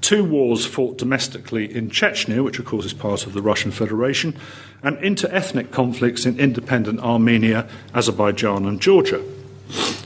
[0.00, 4.36] two wars fought domestically in Chechnya, which of course is part of the Russian Federation,
[4.82, 9.22] and inter ethnic conflicts in independent Armenia, Azerbaijan, and Georgia.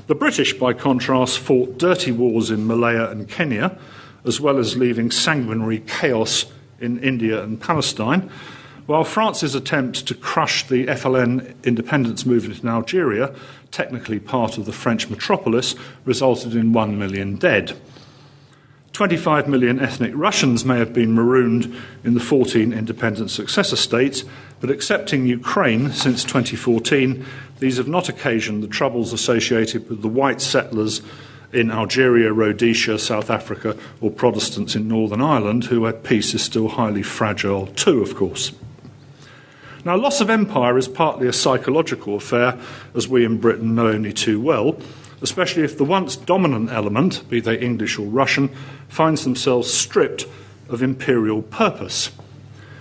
[0.06, 3.78] The British, by contrast, fought dirty wars in Malaya and Kenya,
[4.24, 6.46] as well as leaving sanguinary chaos
[6.80, 8.30] in India and Palestine,
[8.86, 13.34] while France's attempt to crush the FLN independence movement in Algeria,
[13.70, 17.76] technically part of the French metropolis, resulted in one million dead.
[18.92, 24.22] 25 million ethnic Russians may have been marooned in the 14 independent successor states,
[24.60, 27.24] but excepting Ukraine since 2014,
[27.58, 31.02] these have not occasioned the troubles associated with the white settlers
[31.54, 36.68] in Algeria, Rhodesia, South Africa, or Protestants in Northern Ireland, who at peace is still
[36.68, 38.52] highly fragile too, of course.
[39.84, 42.58] Now, loss of empire is partly a psychological affair,
[42.94, 44.78] as we in Britain know only too well,
[45.20, 48.48] especially if the once dominant element, be they English or Russian,
[48.88, 50.26] finds themselves stripped
[50.68, 52.10] of imperial purpose.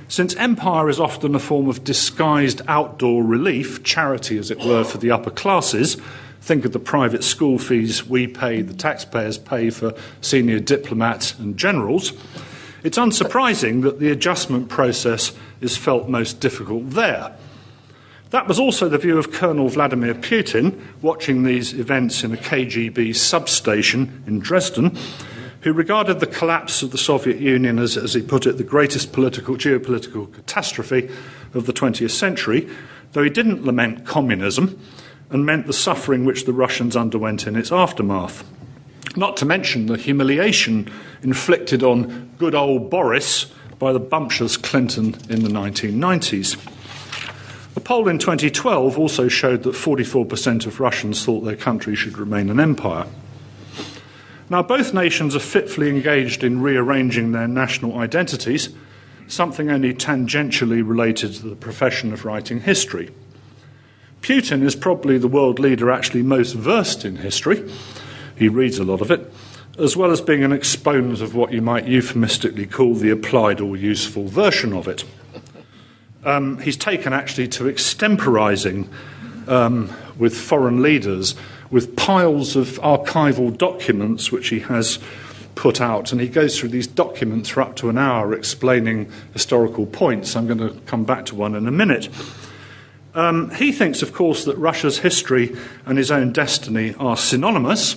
[0.07, 4.97] Since empire is often a form of disguised outdoor relief, charity as it were, for
[4.97, 5.97] the upper classes,
[6.43, 11.55] Think of the private school fees we pay, the taxpayers pay for senior diplomats and
[11.55, 12.11] generals.
[12.83, 17.33] It's unsurprising that the adjustment process is felt most difficult there.
[18.31, 23.15] That was also the view of Colonel Vladimir Putin watching these events in a KGB
[23.15, 24.97] substation in Dresden,
[25.61, 29.13] who regarded the collapse of the Soviet Union as, as he put it, the greatest
[29.13, 31.09] political, geopolitical catastrophe
[31.53, 32.67] of the 20th century,
[33.13, 34.77] though he didn't lament communism
[35.33, 38.47] and meant the suffering which the Russians underwent in its aftermath.
[39.15, 40.89] Not to mention the humiliation
[41.23, 46.55] inflicted on good old Boris by the bumptious Clinton in the 1990s.
[47.75, 52.49] A poll in 2012 also showed that 44% of Russians thought their country should remain
[52.49, 53.07] an empire.
[54.49, 58.69] Now, both nations are fitfully engaged in rearranging their national identities,
[59.27, 63.09] something only tangentially related to the profession of writing history.
[64.23, 67.69] Putin is probably the world leader actually most versed in history.
[68.37, 69.29] He reads a lot of it,
[69.77, 73.75] as well as being an exponent of what you might euphemistically call the applied or
[73.75, 75.03] useful version of it.
[76.23, 78.87] Um, he's taken actually to extemporizing
[79.49, 81.35] um, with foreign leaders
[81.69, 84.99] with piles of archival documents which he has
[85.55, 89.85] put out, and he goes through these documents for up to an hour explaining historical
[89.85, 90.37] points.
[90.37, 92.07] I'm going to come back to one in a minute.
[93.15, 95.55] Um, he thinks, of course, that Russia's history
[95.85, 97.95] and his own destiny are synonymous,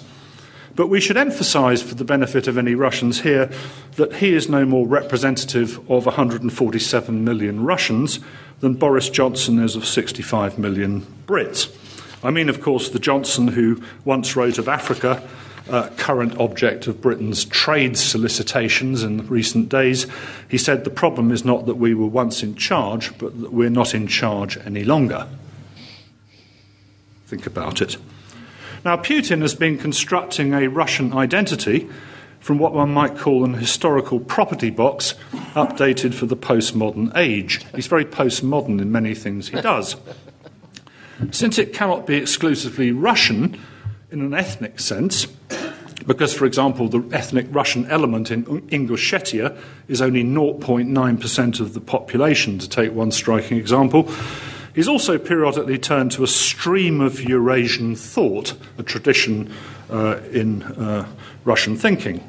[0.74, 3.50] but we should emphasize, for the benefit of any Russians here,
[3.96, 8.20] that he is no more representative of 147 million Russians
[8.60, 11.74] than Boris Johnson is of 65 million Brits.
[12.22, 15.26] I mean, of course, the Johnson who once wrote of Africa
[15.68, 20.06] uh, current object of Britain's trade solicitations in recent days,
[20.48, 23.70] he said the problem is not that we were once in charge, but that we're
[23.70, 25.26] not in charge any longer.
[27.26, 27.96] Think about it.
[28.84, 31.88] Now, Putin has been constructing a Russian identity
[32.38, 35.14] from what one might call an historical property box
[35.54, 37.64] updated for the postmodern age.
[37.74, 39.96] He's very postmodern in many things he does.
[41.32, 43.60] Since it cannot be exclusively Russian
[44.10, 45.26] in an ethnic sense,
[46.06, 49.56] because, for example, the ethnic Russian element in Ingushetia
[49.88, 54.10] is only 0.9% of the population, to take one striking example.
[54.74, 59.50] He's also periodically turned to a stream of Eurasian thought, a tradition
[59.90, 61.08] uh, in uh,
[61.44, 62.22] Russian thinking.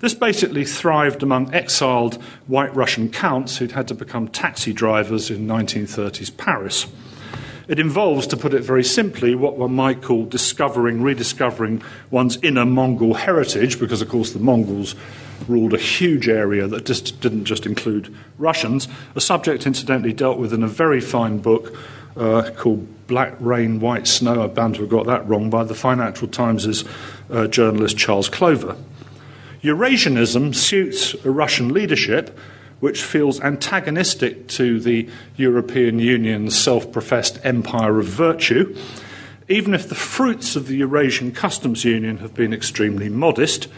[0.00, 5.46] This basically thrived among exiled white Russian counts who'd had to become taxi drivers in
[5.46, 6.86] 1930s Paris.
[7.66, 12.66] It involves, to put it very simply, what one might call discovering, rediscovering one's inner
[12.66, 14.94] Mongol heritage, because, of course, the Mongols
[15.48, 20.52] ruled a huge area that just didn't just include Russians, a subject, incidentally, dealt with
[20.52, 21.74] in a very fine book
[22.16, 24.42] uh, called Black Rain, White Snow.
[24.42, 26.84] I'm bound to have got that wrong by the Financial Times'
[27.30, 28.76] uh, journalist Charles Clover.
[29.62, 32.38] Eurasianism suits a Russian leadership
[32.84, 35.08] which feels antagonistic to the
[35.38, 38.76] European Union's self professed empire of virtue,
[39.48, 43.68] even if the fruits of the Eurasian Customs Union have been extremely modest,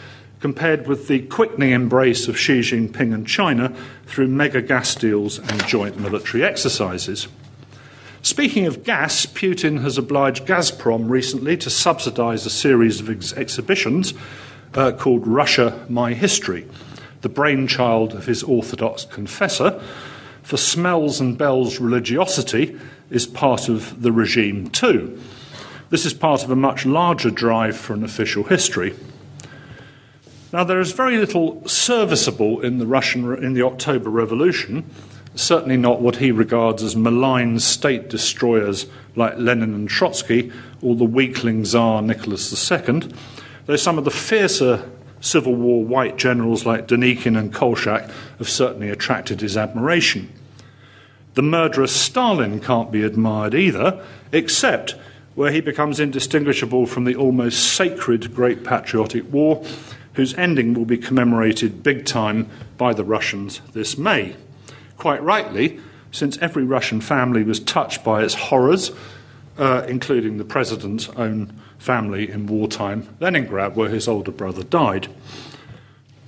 [0.41, 3.73] compared with the quickening embrace of Xi Jinping and China
[4.07, 7.29] through mega gas deals and joint military exercises.
[8.21, 14.13] Speaking of gas, Putin has obliged Gazprom recently to subsidize a series of ex- exhibitions
[14.73, 16.67] uh, called Russia My History
[17.21, 19.81] the brainchild of his Orthodox confessor,
[20.43, 22.77] for Smells and Bell's religiosity
[23.09, 25.19] is part of the regime too.
[25.89, 28.95] This is part of a much larger drive for an official history.
[30.53, 34.89] Now, there is very little serviceable in the Russian in the October Revolution,
[35.35, 40.51] certainly not what he regards as malign state destroyers like Lenin and Trotsky
[40.81, 43.01] or the weakling Tsar Nicholas II,
[43.65, 44.89] though some of the fiercer
[45.19, 50.31] Civil War white generals like Denikin and Kolchak have certainly attracted his admiration.
[51.33, 54.95] The murderous Stalin can't be admired either, except
[55.35, 59.63] where he becomes indistinguishable from the almost sacred Great Patriotic War,
[60.13, 64.35] whose ending will be commemorated big time by the Russians this May.
[64.97, 65.79] Quite rightly,
[66.11, 68.91] since every Russian family was touched by its horrors,
[69.59, 75.07] uh, including the president's own family in wartime Leningrad, where his older brother died.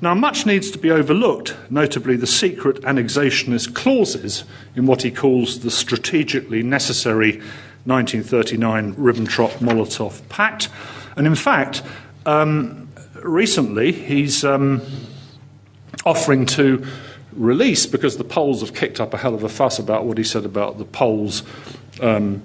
[0.02, 5.60] Now, much needs to be overlooked, notably the secret annexationist clauses in what he calls
[5.60, 7.41] the strategically necessary
[7.84, 10.70] 1939 Ribbentrop Molotov Pact.
[11.18, 11.82] And in fact,
[12.26, 12.88] um,
[13.24, 14.82] recently he's um,
[16.06, 16.86] offering to
[17.34, 20.24] release, because the Poles have kicked up a hell of a fuss about what he
[20.24, 21.43] said about the Poles
[22.02, 22.41] um,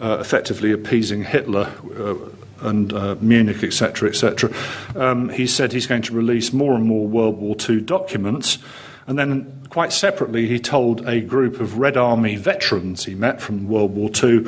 [0.00, 1.72] uh, effectively appeasing Hitler.
[1.96, 2.14] Uh,
[2.62, 4.52] and uh, Munich, etc., etc.
[4.94, 8.58] Um, he said he's going to release more and more World War II documents.
[9.06, 13.68] And then, quite separately, he told a group of Red Army veterans he met from
[13.68, 14.46] World War II,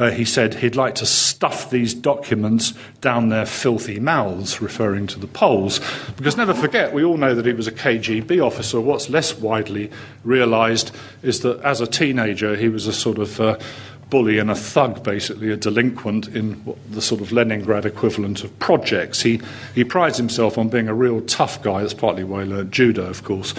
[0.00, 5.18] uh, he said he'd like to stuff these documents down their filthy mouths, referring to
[5.18, 5.80] the Poles.
[6.16, 8.80] Because never forget, we all know that he was a KGB officer.
[8.80, 9.90] What's less widely
[10.24, 10.92] realised
[11.22, 13.58] is that as a teenager, he was a sort of uh,
[14.10, 19.22] bully and a thug, basically, a delinquent in the sort of Leningrad equivalent of projects.
[19.22, 19.40] He,
[19.74, 21.80] he prides himself on being a real tough guy.
[21.80, 23.54] That's partly why he learned judo, of course,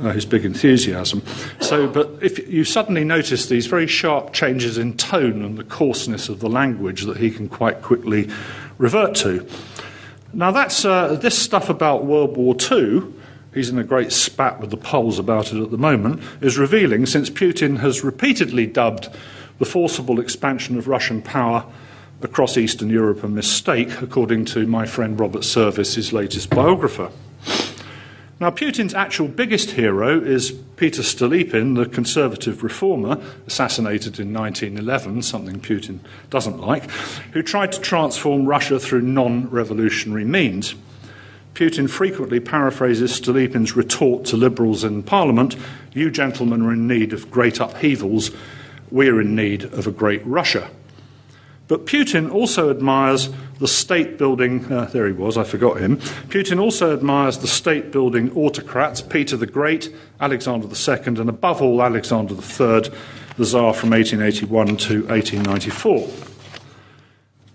[0.00, 1.22] uh, his big enthusiasm.
[1.60, 6.28] So, but if you suddenly notice these very sharp changes in tone and the coarseness
[6.28, 8.30] of the language that he can quite quickly
[8.78, 9.46] revert to.
[10.32, 13.12] Now, that's uh, this stuff about World War II
[13.56, 17.06] he's in a great spat with the Poles about it at the moment, is revealing
[17.06, 19.08] since Putin has repeatedly dubbed
[19.58, 21.64] the forcible expansion of Russian power
[22.22, 27.10] across Eastern Europe a mistake, according to my friend Robert Service, his latest biographer.
[28.38, 35.58] Now, Putin's actual biggest hero is Peter Stolypin, the conservative reformer, assassinated in 1911, something
[35.58, 36.90] Putin doesn't like,
[37.32, 40.74] who tried to transform Russia through non revolutionary means.
[41.54, 45.56] Putin frequently paraphrases Stolypin's retort to liberals in Parliament
[45.94, 48.30] You gentlemen are in need of great upheavals,
[48.90, 50.70] we're in need of a great Russia.
[51.68, 53.28] But Putin also admires
[53.58, 55.96] the state building, uh, there he was, I forgot him.
[56.28, 61.82] Putin also admires the state building autocrats, Peter the Great, Alexander II, and above all,
[61.82, 62.92] Alexander III,
[63.36, 66.08] the Tsar from 1881 to 1894.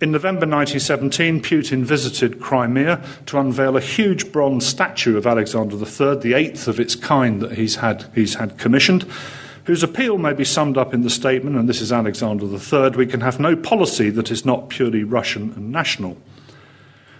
[0.01, 6.19] In November 1917, Putin visited Crimea to unveil a huge bronze statue of Alexander III,
[6.19, 9.05] the eighth of its kind that he's had, he's had commissioned
[9.65, 13.05] whose appeal may be summed up in the statement, and this is Alexander III we
[13.05, 16.17] can have no policy that is not purely Russian and national.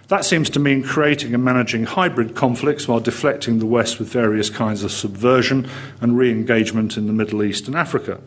[0.08, 4.50] That seems to mean creating and managing hybrid conflicts while deflecting the West with various
[4.50, 5.70] kinds of subversion
[6.02, 8.20] and re engagement in the Middle East and Africa.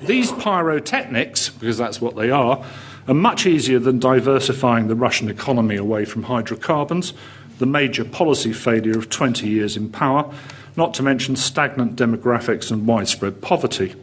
[0.00, 2.64] These pyrotechnics, because that's what they are,
[3.06, 7.14] are much easier than diversifying the Russian economy away from hydrocarbons,
[7.58, 10.28] the major policy failure of 20 years in power,
[10.76, 13.94] not to mention stagnant demographics and widespread poverty.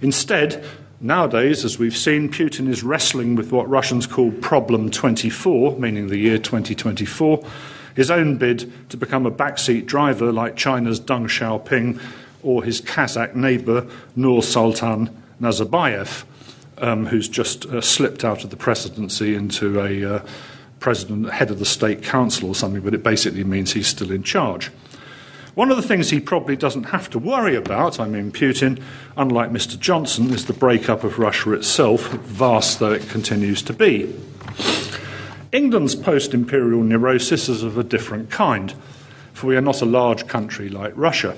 [0.00, 0.64] Instead,
[1.00, 6.18] nowadays, as we've seen, Putin is wrestling with what Russians call Problem 24, meaning the
[6.18, 7.44] year 2024,
[7.94, 12.00] his own bid to become a backseat driver like China's Deng Xiaoping
[12.42, 13.86] or his Kazakh neighbour
[14.16, 16.24] Nur Sultan Nazarbayev,
[16.78, 20.26] um, who's just uh, slipped out of the presidency into a uh,
[20.80, 24.22] president, head of the state council or something, but it basically means he's still in
[24.22, 24.70] charge.
[25.54, 28.82] One of the things he probably doesn't have to worry about, I mean, Putin,
[29.18, 29.78] unlike Mr.
[29.78, 34.14] Johnson, is the breakup of Russia itself, vast though it continues to be.
[35.52, 38.72] England's post imperial neurosis is of a different kind,
[39.34, 41.36] for we are not a large country like Russia.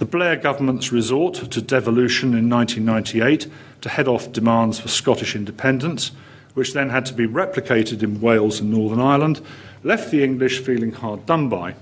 [0.00, 3.46] The Blair government's resort to devolution in 1998
[3.82, 6.10] to head off demands for Scottish independence,
[6.54, 9.40] which then had to be replicated in Wales and Northern Ireland,
[9.84, 11.76] left the English feeling hard done by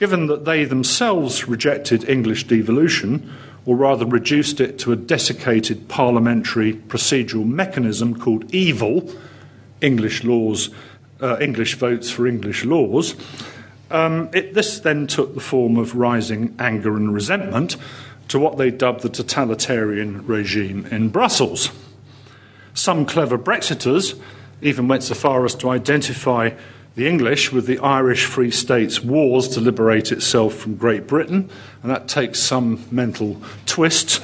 [0.00, 3.30] given that they themselves rejected English devolution,
[3.66, 9.08] or rather reduced it to a desiccated parliamentary procedural mechanism called evil,
[9.82, 10.70] English laws,
[11.20, 13.14] uh, English votes for English laws.
[13.90, 17.76] Um, it, this then took the form of rising anger and resentment
[18.28, 21.70] to what they dubbed the totalitarian regime in Brussels.
[22.72, 24.18] Some clever Brexiters
[24.62, 26.50] even went so far as to identify
[26.94, 31.48] the English with the Irish Free States wars to liberate itself from Great Britain,
[31.82, 34.20] and that takes some mental twist,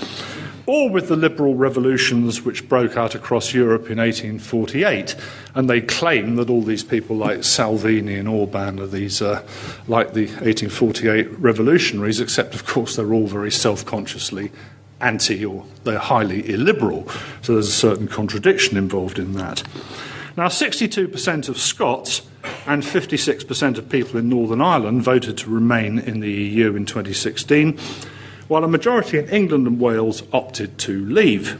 [0.67, 5.15] or with the liberal revolutions which broke out across Europe in 1848.
[5.55, 9.47] And they claim that all these people like Salvini and Orban are these, uh,
[9.87, 14.51] like the 1848 revolutionaries, except, of course, they're all very self consciously
[15.01, 17.09] anti or they're highly illiberal.
[17.43, 19.63] So there's a certain contradiction involved in that.
[20.37, 22.23] Now, 62% of Scots
[22.67, 27.79] and 56% of people in Northern Ireland voted to remain in the EU in 2016,
[28.49, 31.59] while a majority in England and Wales opted to leave.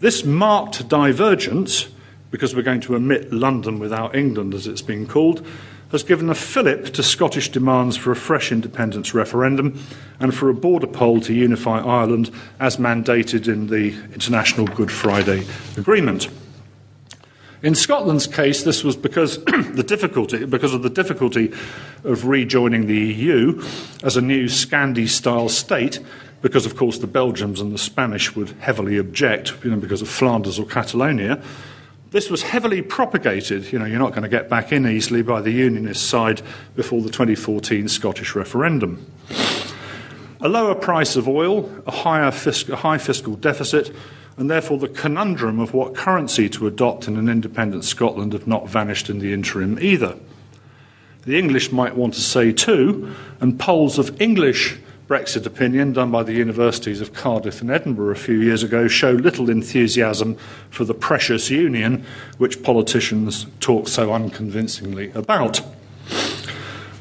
[0.00, 1.88] This marked divergence,
[2.30, 5.44] because we're going to omit London without England, as it's been called,
[5.90, 9.82] has given a fillip to Scottish demands for a fresh independence referendum
[10.20, 12.30] and for a border poll to unify Ireland
[12.60, 15.46] as mandated in the International Good Friday
[15.76, 16.28] Agreement.
[17.60, 21.52] In Scotland's case, this was because the difficulty because of the difficulty
[22.04, 23.62] of rejoining the EU
[24.04, 25.98] as a new Scandi-style state.
[26.40, 30.08] Because, of course, the Belgians and the Spanish would heavily object, you know, because of
[30.08, 31.42] Flanders or Catalonia.
[32.12, 33.72] This was heavily propagated.
[33.72, 36.40] You know, you're not going to get back in easily by the Unionist side
[36.76, 39.04] before the 2014 Scottish referendum.
[40.40, 43.92] A lower price of oil, a, higher fisc- a high fiscal deficit,
[44.38, 48.68] and therefore the conundrum of what currency to adopt in an independent Scotland have not
[48.68, 50.16] vanished in the interim either.
[51.26, 54.78] The English might want to say too, and polls of English
[55.08, 59.10] Brexit opinion done by the universities of Cardiff and Edinburgh a few years ago show
[59.10, 60.36] little enthusiasm
[60.70, 62.04] for the precious union
[62.36, 65.62] which politicians talk so unconvincingly about.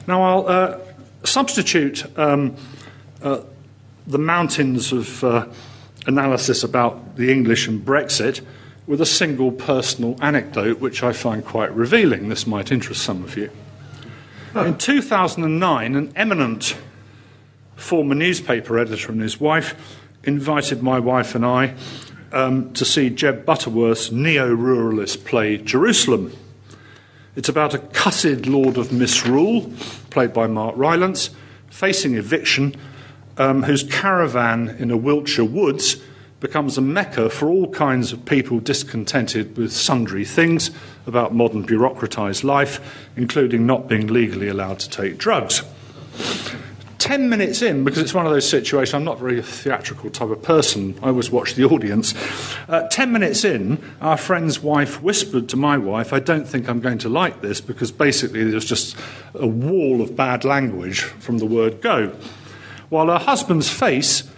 [0.07, 0.79] Now, I'll uh,
[1.25, 2.55] substitute um,
[3.21, 3.41] uh,
[4.07, 5.45] the mountains of uh,
[6.08, 8.41] analysis about the English and Brexit
[8.88, 12.30] with a single personal anecdote which I find quite revealing.
[12.30, 13.51] This might interest some of you.
[14.55, 16.76] In 2009, an eminent
[17.76, 21.76] former newspaper editor and his wife invited my wife and I
[22.32, 26.34] um, to see Jez Butterworth's neo ruralist play Jerusalem.
[27.36, 29.72] It's about a cussed lord of misrule,
[30.10, 31.30] played by Mark Rylance,
[31.70, 32.76] facing eviction,
[33.38, 35.97] um, whose caravan in a Wiltshire woods
[36.39, 40.69] becomes a mecca for all kinds of people discontented with sundry things
[41.07, 45.63] about modern bureaucratised life, including not being legally allowed to take drugs.
[46.99, 50.41] 10 minutes in, because it's one of those situations, I'm not very theatrical type of
[50.41, 52.13] person, I always watch the audience.
[52.67, 56.81] Uh, 10 minutes in, our friend's wife whispered to my wife, I don't think I'm
[56.81, 58.97] going to like this, because basically there's just
[59.33, 62.13] a wall of bad language from the word go.
[62.89, 64.29] While her husband's face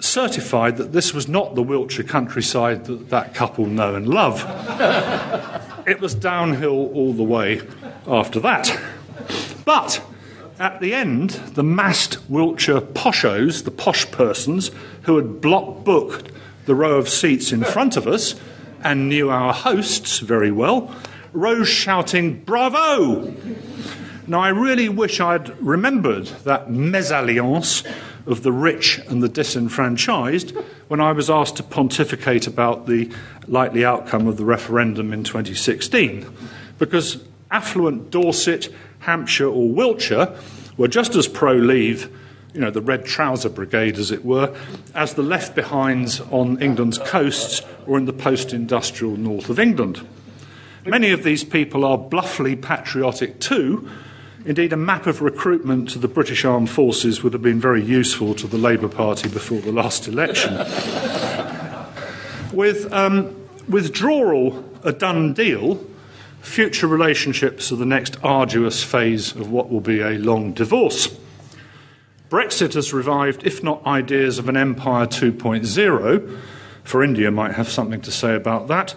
[0.00, 4.44] certified that this was not the Wiltshire countryside that that couple know and love.
[5.86, 7.62] it was downhill all the way
[8.06, 8.78] after that.
[9.64, 10.02] But
[10.58, 14.70] at the end, the massed Wiltshire poshos, the posh persons
[15.02, 16.30] who had block booked
[16.66, 18.34] the row of seats in front of us
[18.82, 20.94] and knew our hosts very well,
[21.32, 23.34] rose shouting, Bravo!
[24.28, 27.82] Now, I really wish I'd remembered that mesalliance
[28.26, 30.54] of the rich and the disenfranchised
[30.88, 33.10] when I was asked to pontificate about the
[33.46, 36.30] likely outcome of the referendum in 2016.
[36.78, 38.68] Because affluent Dorset,
[38.98, 40.36] Hampshire, or Wiltshire
[40.76, 42.14] were just as pro leave,
[42.52, 44.54] you know, the red trouser brigade, as it were,
[44.94, 50.06] as the left behinds on England's coasts or in the post industrial north of England.
[50.84, 53.88] Many of these people are bluffly patriotic too.
[54.48, 58.34] Indeed, a map of recruitment to the British Armed Forces would have been very useful
[58.36, 60.54] to the Labour Party before the last election.
[62.54, 63.36] With um,
[63.68, 65.86] withdrawal a done deal,
[66.40, 71.14] future relationships are the next arduous phase of what will be a long divorce.
[72.30, 76.38] Brexit has revived, if not ideas of an Empire 2.0,
[76.84, 78.94] for India might have something to say about that,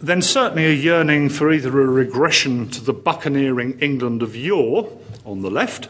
[0.00, 4.90] then certainly a yearning for either a regression to the buccaneering England of yore
[5.24, 5.88] on the left,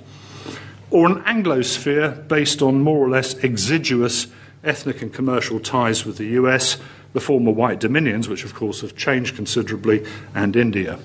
[0.90, 4.28] or an Anglosphere based on more or less exiguous
[4.64, 6.78] ethnic and commercial ties with the US
[7.12, 10.04] the former white dominions, which of course have changed considerably,
[10.34, 10.98] and India.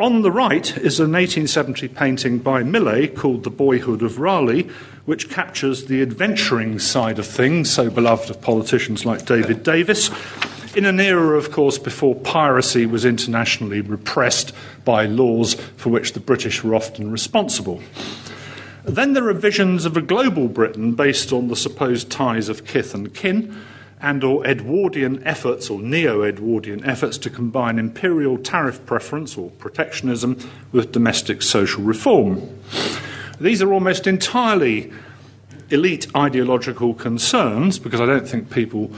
[0.00, 4.68] On the right is an 1870 painting by Millais called The Boyhood of Raleigh,
[5.04, 10.10] which captures the adventuring side of things, so beloved of politicians like David Davis,
[10.74, 14.54] in an era, of course, before piracy was internationally repressed
[14.84, 17.82] by laws for which the British were often responsible.
[18.84, 22.94] Then there are visions of a global Britain based on the supposed ties of kith
[22.94, 23.54] and kin,
[24.00, 30.38] and or Edwardian efforts or neo-Edwardian efforts to combine imperial tariff preference or protectionism
[30.72, 32.48] with domestic social reform.
[33.40, 34.92] These are almost entirely
[35.70, 38.90] elite ideological concerns because I don't think people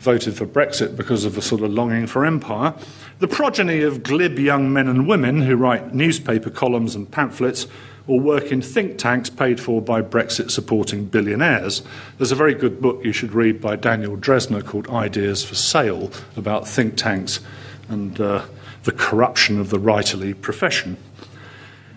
[0.00, 2.74] voted for Brexit because of a sort of longing for empire.
[3.18, 7.66] The progeny of glib young men and women who write newspaper columns and pamphlets
[8.06, 11.82] or work in think tanks paid for by Brexit supporting billionaires.
[12.16, 16.10] There's a very good book you should read by Daniel Drezner called Ideas for Sale
[16.36, 17.40] about think tanks
[17.88, 18.44] and uh,
[18.84, 20.96] the corruption of the writerly profession.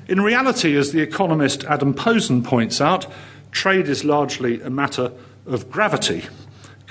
[0.07, 3.05] In reality, as the economist Adam Posen points out,
[3.51, 5.13] trade is largely a matter
[5.45, 6.25] of gravity.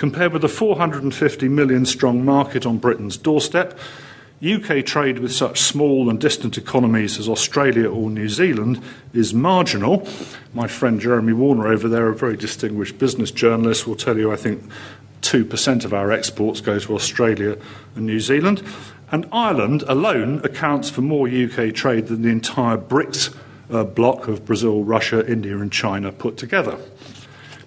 [0.01, 3.79] Compared with the 450 million strong market on Britain's doorstep,
[4.43, 8.83] UK trade with such small and distant economies as Australia or New Zealand
[9.13, 10.09] is marginal.
[10.55, 14.37] My friend Jeremy Warner over there, a very distinguished business journalist, will tell you I
[14.37, 14.63] think
[15.21, 17.59] 2% of our exports go to Australia
[17.95, 18.63] and New Zealand.
[19.13, 23.37] And Ireland alone accounts for more UK trade than the entire BRICS
[23.71, 26.79] uh, bloc of Brazil, Russia, India, and China put together.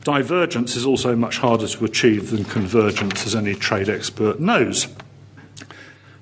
[0.03, 4.87] Divergence is also much harder to achieve than convergence, as any trade expert knows.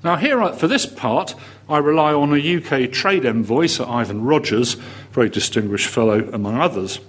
[0.04, 1.36] Now, here uh, for this part,
[1.68, 4.76] I rely on a UK trade envoy, Sir Ivan Rogers,
[5.12, 7.00] very distinguished fellow among others.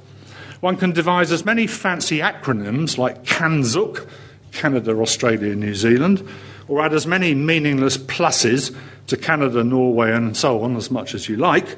[0.61, 4.07] One can devise as many fancy acronyms like CANZUK,
[4.53, 6.27] Canada, Australia, New Zealand,
[6.69, 8.75] or add as many meaningless pluses
[9.09, 11.77] to Canada, Norway, and so on as much as you like.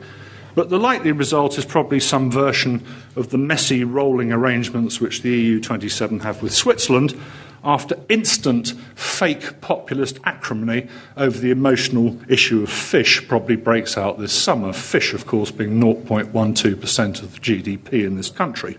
[0.54, 2.84] But the likely result is probably some version
[3.16, 7.18] of the messy rolling arrangements which the EU 27 have with Switzerland
[7.64, 10.86] after instant fake populist acrimony
[11.16, 14.72] over the emotional issue of fish probably breaks out this summer.
[14.72, 18.76] Fish, of course, being 0.12% of the GDP in this country.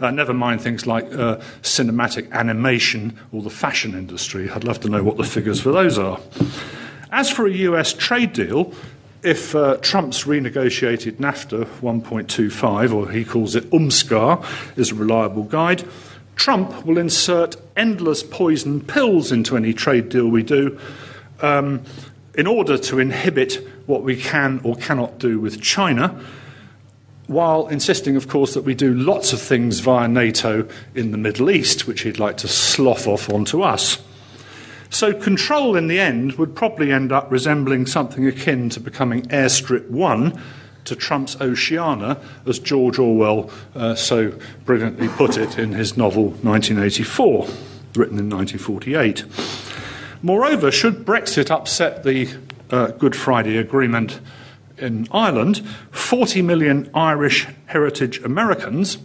[0.00, 4.50] Uh, never mind things like uh, cinematic animation or the fashion industry.
[4.50, 6.18] I'd love to know what the figures for those are.
[7.10, 8.72] As for a US trade deal,
[9.22, 14.44] if uh, Trump's renegotiated NAFTA 1.25, or he calls it UMSCA,
[14.76, 15.84] is a reliable guide,
[16.34, 20.78] Trump will insert endless poison pills into any trade deal we do
[21.40, 21.82] um,
[22.34, 26.20] in order to inhibit what we can or cannot do with China,
[27.26, 31.50] while insisting, of course, that we do lots of things via NATO in the Middle
[31.50, 34.02] East, which he'd like to slough off onto us.
[34.92, 39.88] So, control in the end would probably end up resembling something akin to becoming Airstrip
[39.88, 40.38] 1
[40.84, 47.48] to Trump's Oceania, as George Orwell uh, so brilliantly put it in his novel 1984,
[47.94, 49.24] written in 1948.
[50.20, 52.28] Moreover, should Brexit upset the
[52.70, 54.20] uh, Good Friday Agreement
[54.76, 58.98] in Ireland, 40 million Irish heritage Americans,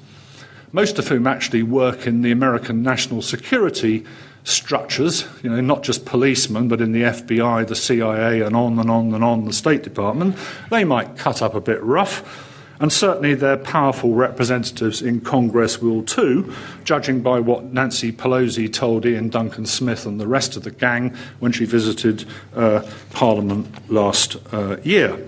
[0.73, 4.05] most of whom actually work in the American national security
[4.47, 8.89] structures, you know, not just policemen, but in the FBI, the CIA, and on and
[8.89, 10.37] on and on, the State Department,
[10.69, 12.45] they might cut up a bit rough.
[12.79, 16.53] And certainly their powerful representatives in Congress will too,
[16.85, 21.15] judging by what Nancy Pelosi told Iain Duncan Smith and the rest of the gang
[21.39, 22.23] when she visited
[22.55, 25.19] uh, Parliament last uh, year.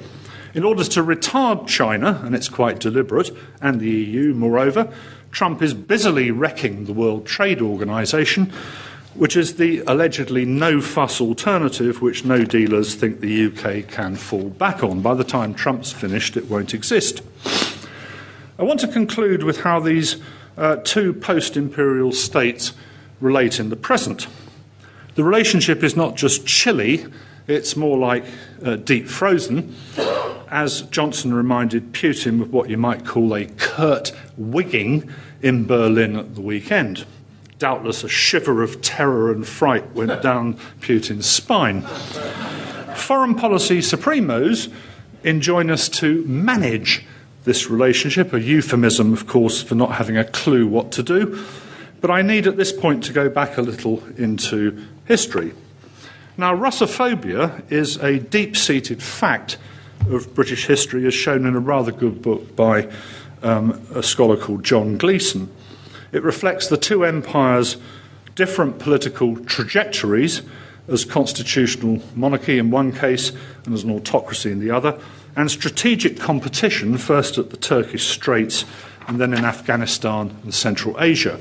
[0.53, 4.93] In order to retard China, and it's quite deliberate, and the EU, moreover,
[5.31, 8.53] Trump is busily wrecking the World Trade Organization
[9.19, 14.47] which is the allegedly no fuss alternative which no dealers think the UK can fall
[14.49, 15.01] back on.
[15.01, 17.21] By the time Trump's finished, it won't exist.
[18.57, 20.15] I want to conclude with how these
[20.57, 22.71] uh, two post imperial states
[23.19, 24.27] relate in the present.
[25.15, 27.05] The relationship is not just chilly,
[27.45, 28.23] it's more like
[28.63, 29.75] uh, deep frozen,
[30.49, 35.11] as Johnson reminded Putin of what you might call a curt wigging
[35.41, 37.05] in Berlin at the weekend.
[37.59, 41.81] Doubtless a shiver of terror and fright went down Putin's spine.
[42.95, 44.71] Foreign policy supremos
[45.23, 47.05] enjoin us to manage
[47.43, 51.43] this relationship, a euphemism, of course, for not having a clue what to do.
[52.01, 55.53] But I need at this point to go back a little into history.
[56.37, 59.57] Now, Russophobia is a deep seated fact
[60.09, 62.89] of British history, as shown in a rather good book by
[63.43, 65.49] um, a scholar called John Gleason.
[66.11, 67.77] It reflects the two empires'
[68.35, 70.41] different political trajectories
[70.87, 73.31] as constitutional monarchy in one case
[73.65, 74.99] and as an autocracy in the other,
[75.35, 78.65] and strategic competition, first at the Turkish Straits
[79.07, 81.39] and then in Afghanistan and Central Asia.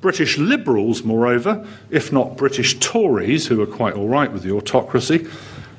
[0.00, 5.26] British liberals, moreover, if not British Tories, who were quite all right with the autocracy,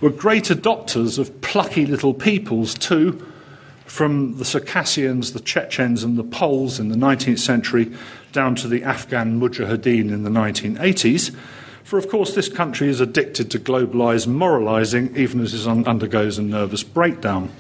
[0.01, 3.26] were great adopters of plucky little peoples too,
[3.90, 7.92] from the Circassians, the Chechens, and the Poles in the 19th century
[8.32, 11.36] down to the Afghan Mujahideen in the 1980s.
[11.84, 16.44] For, of course, this country is addicted to globalised moralising, even as it undergoes a
[16.44, 17.52] nervous breakdown.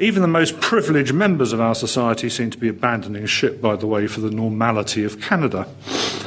[0.00, 3.86] Even the most privileged members of our society seem to be abandoning ship, by the
[3.86, 5.68] way, for the normality of Canada.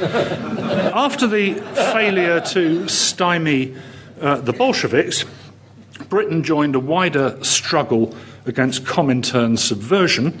[0.94, 1.54] After the
[1.92, 3.76] failure to stymie
[4.20, 5.24] uh, the Bolsheviks,
[6.08, 8.14] Britain joined a wider struggle
[8.46, 10.40] against Comintern subversion,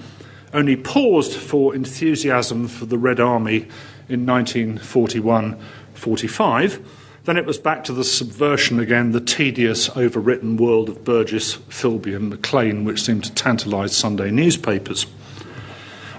[0.52, 3.68] only paused for enthusiasm for the Red Army
[4.08, 5.58] in 1941
[5.94, 6.96] 45.
[7.24, 12.16] Then it was back to the subversion again, the tedious, overwritten world of Burgess, Philby,
[12.16, 15.06] and Maclean, which seemed to tantalise Sunday newspapers.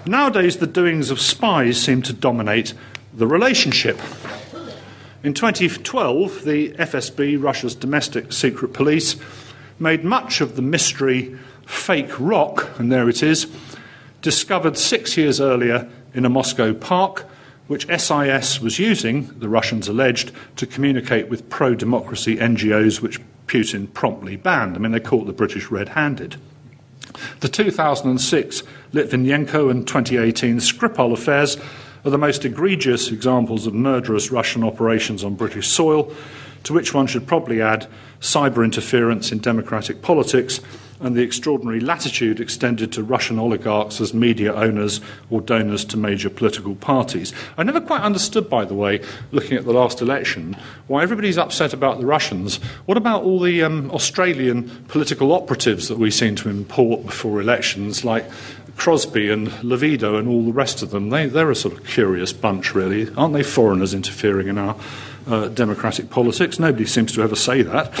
[0.06, 2.74] Nowadays, the doings of spies seem to dominate
[3.12, 4.00] the relationship.
[5.22, 9.16] In 2012, the FSB, Russia's domestic secret police,
[9.78, 13.46] made much of the mystery fake rock, and there it is,
[14.20, 17.26] discovered six years earlier in a Moscow park,
[17.66, 23.92] which SIS was using, the Russians alleged, to communicate with pro democracy NGOs, which Putin
[23.92, 24.76] promptly banned.
[24.76, 26.36] I mean, they caught the British red handed.
[27.40, 31.56] The 2006 Litvinenko and 2018 Skripal affairs
[32.04, 36.12] are the most egregious examples of murderous Russian operations on British soil,
[36.64, 37.86] to which one should probably add
[38.20, 40.60] cyber interference in democratic politics
[41.02, 45.00] and the extraordinary latitude extended to Russian oligarchs as media owners
[45.30, 47.32] or donors to major political parties.
[47.58, 49.00] I never quite understood, by the way,
[49.32, 52.56] looking at the last election, why everybody's upset about the Russians.
[52.86, 58.04] What about all the um, Australian political operatives that we seem to import before elections,
[58.04, 58.30] like
[58.76, 61.10] Crosby and Levido and all the rest of them?
[61.10, 63.12] They, they're a sort of curious bunch, really.
[63.16, 64.76] Aren't they foreigners interfering in our
[65.26, 66.58] uh, democratic politics?
[66.58, 67.92] Nobody seems to ever say that.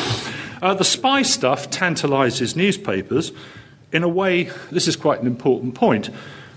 [0.62, 3.32] Uh, the spy stuff tantalizes newspapers
[3.92, 6.08] in a way, this is quite an important point,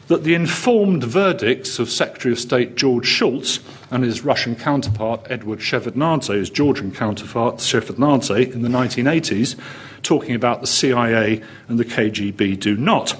[0.08, 5.60] that the informed verdicts of Secretary of State George Shultz and his Russian counterpart Edward
[5.60, 9.60] Shevardnadze, his Georgian counterpart Shevardnadze in the 1980s,
[10.04, 13.18] talking about the CIA and the KGB do not.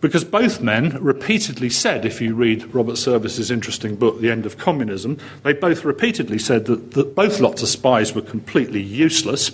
[0.00, 4.56] Because both men repeatedly said, if you read Robert Service's interesting book, The End of
[4.56, 9.50] Communism, they both repeatedly said that, that both lots of spies were completely useless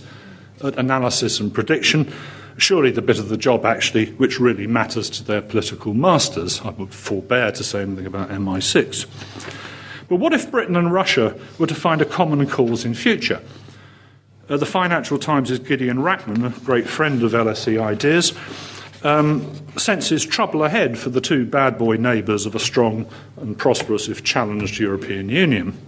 [0.62, 2.12] at analysis and prediction.
[2.58, 6.60] Surely the bit of the job, actually, which really matters to their political masters.
[6.60, 9.06] I would forbear to say anything about MI6.
[10.08, 13.42] But what if Britain and Russia were to find a common cause in future?
[14.48, 18.32] Uh, the Financial Times' is Gideon Rachman, a great friend of LSE ideas,
[19.06, 24.08] um, senses trouble ahead for the two bad boy neighbours of a strong and prosperous,
[24.08, 25.78] if challenged, European Union.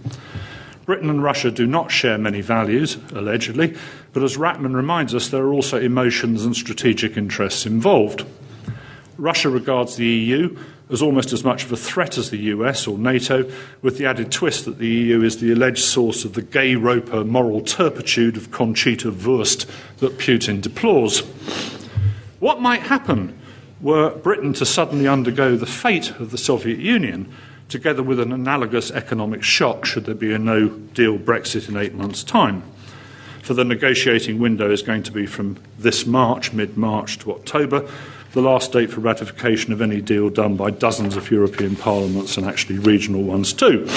[0.85, 3.75] Britain and Russia do not share many values, allegedly,
[4.13, 8.25] but as Rachman reminds us, there are also emotions and strategic interests involved.
[9.17, 10.57] Russia regards the EU
[10.89, 13.49] as almost as much of a threat as the US or NATO,
[13.81, 17.61] with the added twist that the EU is the alleged source of the Gayropa moral
[17.61, 19.67] turpitude of Conchita Wurst
[19.99, 21.21] that Putin deplores.
[22.39, 23.37] What might happen
[23.81, 27.33] were Britain to suddenly undergo the fate of the Soviet Union,
[27.67, 31.93] together with an analogous economic shock should there be a no deal Brexit in eight
[31.93, 32.63] months' time?
[33.43, 37.89] For the negotiating window is going to be from this March, mid March, to October,
[38.33, 42.45] the last date for ratification of any deal done by dozens of European parliaments and
[42.45, 43.87] actually regional ones too.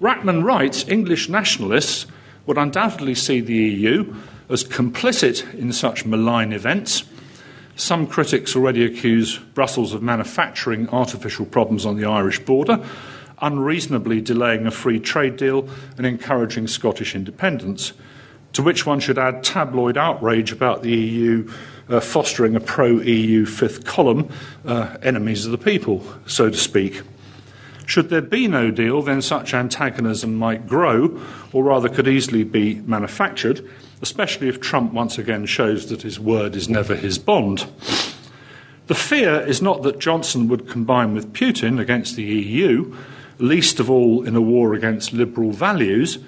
[0.00, 2.06] Rachman writes English nationalists
[2.46, 4.14] would undoubtedly see the EU
[4.52, 7.04] as complicit in such malign events.
[7.74, 12.84] Some critics already accuse Brussels of manufacturing artificial problems on the Irish border,
[13.40, 17.94] unreasonably delaying a free trade deal and encouraging Scottish independence.
[18.52, 21.50] To which one should add tabloid outrage about the EU
[21.88, 24.30] uh, fostering a pro EU fifth column,
[24.66, 27.02] uh, enemies of the people, so to speak.
[27.86, 31.20] Should there be no deal, then such antagonism might grow,
[31.52, 33.68] or rather could easily be manufactured,
[34.02, 37.66] especially if Trump once again shows that his word is never his bond.
[38.88, 42.94] The fear is not that Johnson would combine with Putin against the EU,
[43.38, 46.18] least of all in a war against liberal values,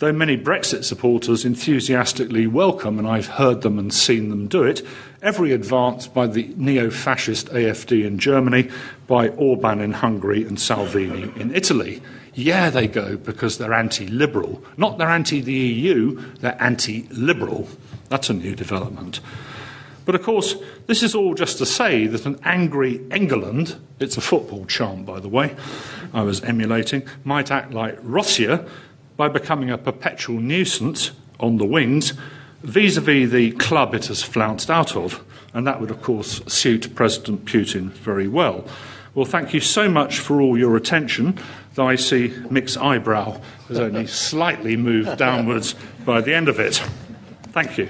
[0.00, 4.82] though many Brexit supporters enthusiastically welcome, and I've heard them and seen them do it,
[5.22, 8.70] every advance by the neo fascist AFD in Germany,
[9.06, 12.02] by Orban in Hungary, and Salvini in Italy.
[12.40, 14.64] Yeah, they go because they're anti liberal.
[14.78, 17.68] Not they're anti the EU, they're anti liberal.
[18.08, 19.20] That's a new development.
[20.06, 24.22] But of course, this is all just to say that an angry England, it's a
[24.22, 25.54] football chant, by the way,
[26.14, 28.66] I was emulating, might act like Russia
[29.18, 32.14] by becoming a perpetual nuisance on the wings
[32.62, 35.22] vis a vis the club it has flounced out of.
[35.52, 38.66] And that would, of course, suit President Putin very well.
[39.14, 41.38] Well, thank you so much for all your attention
[41.80, 45.74] though I see Mick's eyebrow has only slightly moved downwards
[46.04, 46.74] by the end of it.
[47.54, 47.86] Thank you.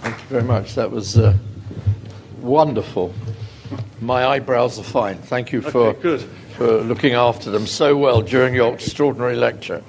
[0.00, 0.74] Thank you very much.
[0.74, 1.36] That was uh,
[2.40, 3.12] wonderful.
[4.00, 5.18] My eyebrows are fine.
[5.18, 6.18] Thank you for, okay,
[6.56, 9.82] for looking after them so well during your extraordinary lecture.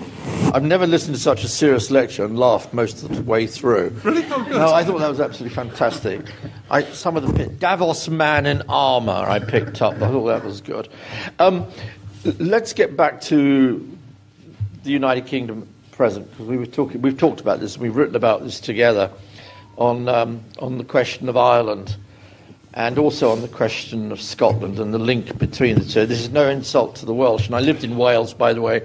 [0.54, 3.90] I've never listened to such a serious lecture and laughed most of the way through.
[4.04, 4.24] Really?
[4.30, 6.22] Oh, no, I thought that was absolutely fantastic.
[6.70, 9.96] I, some of the Davos man in armour I picked up.
[9.96, 10.90] I thought that was good.
[11.40, 11.66] Um,
[12.38, 13.98] let's get back to
[14.84, 17.02] the United Kingdom present because we were talking.
[17.02, 17.78] We've talked about this.
[17.78, 19.10] We've written about this together
[19.78, 21.96] on um, on the question of Ireland
[22.74, 26.06] and also on the question of Scotland and the link between the two.
[26.06, 28.82] This is no insult to the Welsh, and I lived in Wales, by the way,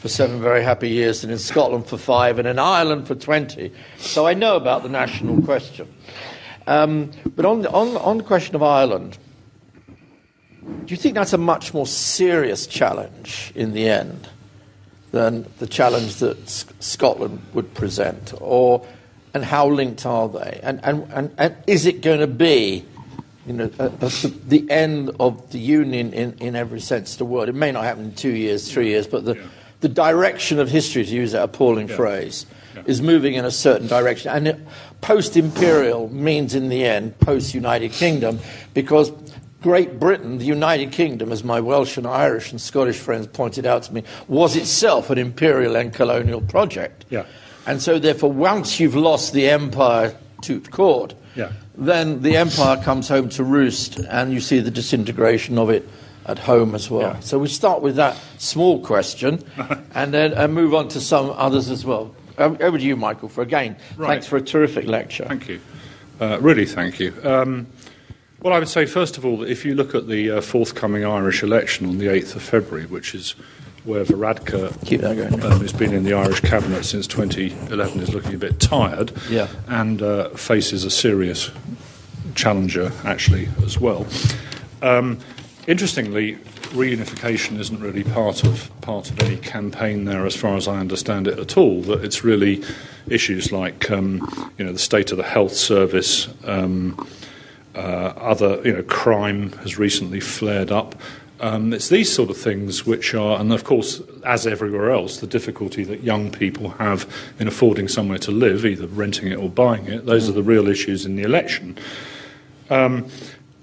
[0.00, 3.72] for seven very happy years, and in Scotland for five, and in Ireland for 20.
[3.98, 5.92] So I know about the national question.
[6.66, 9.16] Um, but on the, on, on the question of Ireland,
[10.62, 14.28] do you think that's a much more serious challenge in the end
[15.12, 18.34] than the challenge that S- Scotland would present?
[18.40, 18.86] Or,
[19.32, 20.60] and how linked are they?
[20.62, 22.84] And, and, and, and is it going to be
[23.46, 27.24] you know, uh, the, the, end of the union in, in every sense of the
[27.24, 27.48] word.
[27.48, 29.46] It may not happen in two years, three years, but the, yeah.
[29.80, 31.96] the direction of history, to use that appalling yeah.
[31.96, 32.82] phrase, yeah.
[32.86, 34.30] is moving in a certain direction.
[34.30, 34.66] And
[35.00, 38.40] post imperial means, in the end, post United Kingdom,
[38.74, 39.10] because
[39.62, 43.84] Great Britain, the United Kingdom, as my Welsh and Irish and Scottish friends pointed out
[43.84, 47.04] to me, was itself an imperial and colonial project.
[47.10, 47.24] Yeah.
[47.66, 51.52] And so, therefore, once you've lost the empire to court, yeah.
[51.80, 55.88] Then the empire comes home to roost, and you see the disintegration of it
[56.26, 57.14] at home as well.
[57.14, 57.20] Yeah.
[57.20, 59.42] So we start with that small question,
[59.94, 62.14] and then and move on to some others as well.
[62.38, 63.76] Over to you, Michael, for again.
[63.96, 64.08] Right.
[64.08, 65.24] Thanks for a terrific lecture.
[65.26, 65.60] Thank you.
[66.20, 67.14] Uh, really, thank you.
[67.24, 67.66] Um,
[68.42, 71.04] well, I would say, first of all, that if you look at the uh, forthcoming
[71.04, 73.34] Irish election on the 8th of February, which is
[73.84, 78.60] where Varadkar, um, who's been in the Irish cabinet since 2011, is looking a bit
[78.60, 79.48] tired yeah.
[79.68, 81.50] and uh, faces a serious
[82.34, 84.06] challenger, actually, as well.
[84.82, 85.18] Um,
[85.66, 86.36] interestingly,
[86.70, 91.26] reunification isn't really part of part of any campaign there, as far as I understand
[91.26, 91.82] it at all.
[91.82, 92.62] That it's really
[93.08, 96.28] issues like um, you know the state of the health service.
[96.44, 97.06] Um,
[97.72, 100.96] uh, other, you know, crime has recently flared up.
[101.40, 105.26] Um, it's these sort of things which are, and of course, as everywhere else, the
[105.26, 109.86] difficulty that young people have in affording somewhere to live, either renting it or buying
[109.86, 110.04] it.
[110.04, 111.78] Those are the real issues in the election.
[112.68, 113.08] Um,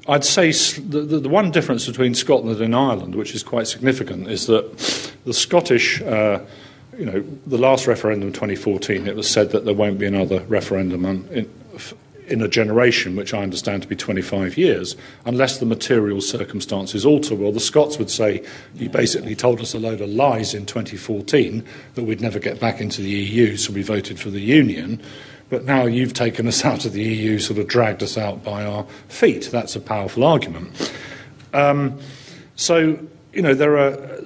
[0.09, 4.27] I'd say the, the, the, one difference between Scotland and Ireland, which is quite significant,
[4.27, 4.77] is that
[5.25, 6.39] the Scottish, uh,
[6.97, 10.39] you know, the last referendum in 2014, it was said that there won't be another
[10.47, 11.49] referendum in,
[12.27, 17.35] in a generation, which I understand to be 25 years, unless the material circumstances alter.
[17.35, 18.43] Well, the Scots would say
[18.75, 21.63] you basically told us a load of lies in 2014
[21.95, 25.01] that we'd never get back into the EU, so we voted for the Union.
[25.49, 28.65] But now you've taken us out of the EU, sort of dragged us out by
[28.65, 29.49] our feet.
[29.51, 30.93] That's a powerful argument.
[31.53, 31.99] Um,
[32.55, 32.99] so,
[33.37, 34.17] you know, there are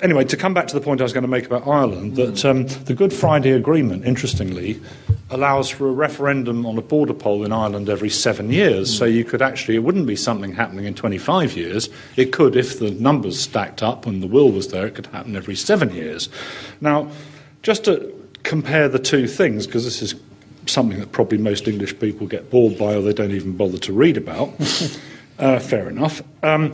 [0.00, 2.44] anyway, to come back to the point I was going to make about Ireland, that
[2.44, 4.80] um, the Good Friday Agreement, interestingly,
[5.28, 8.96] allows for a referendum on a border poll in Ireland every seven years.
[8.96, 11.88] So you could actually, it wouldn't be something happening in 25 years.
[12.16, 15.36] It could, if the numbers stacked up and the will was there, it could happen
[15.36, 16.28] every seven years.
[16.80, 17.10] Now,
[17.62, 18.14] just to
[18.44, 20.14] compare the two things, because this is
[20.66, 23.92] something that probably most English people get bored by or they don't even bother to
[23.92, 24.52] read about.
[25.38, 26.22] uh, fair enough.
[26.42, 26.72] Um,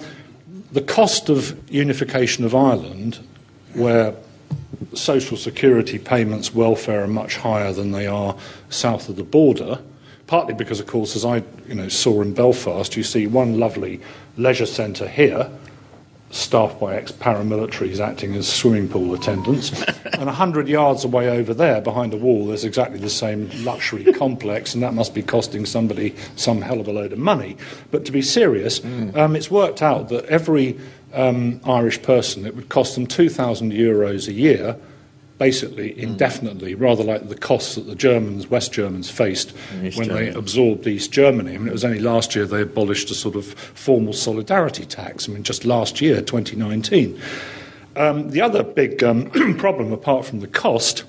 [0.72, 3.20] the cost of unification of Ireland,
[3.74, 4.14] where
[4.94, 8.36] social security payments, welfare are much higher than they are
[8.68, 9.80] south of the border,
[10.26, 14.00] partly because, of course, as I you know, saw in Belfast, you see one lovely
[14.36, 15.50] leisure centre here
[16.36, 19.82] staffed by ex paramilitaries acting as swimming pool attendants.
[20.12, 24.74] and 100 yards away over there, behind a wall, there's exactly the same luxury complex,
[24.74, 27.56] and that must be costing somebody some hell of a load of money.
[27.90, 29.16] But to be serious, mm.
[29.16, 30.78] um, it's worked out that every
[31.14, 34.76] um, Irish person, it would cost them 2,000 euros a year
[35.38, 36.80] basically indefinitely, mm.
[36.80, 40.30] rather like the costs that the Germans, West Germans, faced East when Germany.
[40.30, 41.54] they absorbed East Germany.
[41.54, 45.28] I mean, it was only last year they abolished a sort of formal solidarity tax.
[45.28, 47.20] I mean, just last year, 2019.
[47.96, 51.04] Um, the other big um, problem, apart from the cost,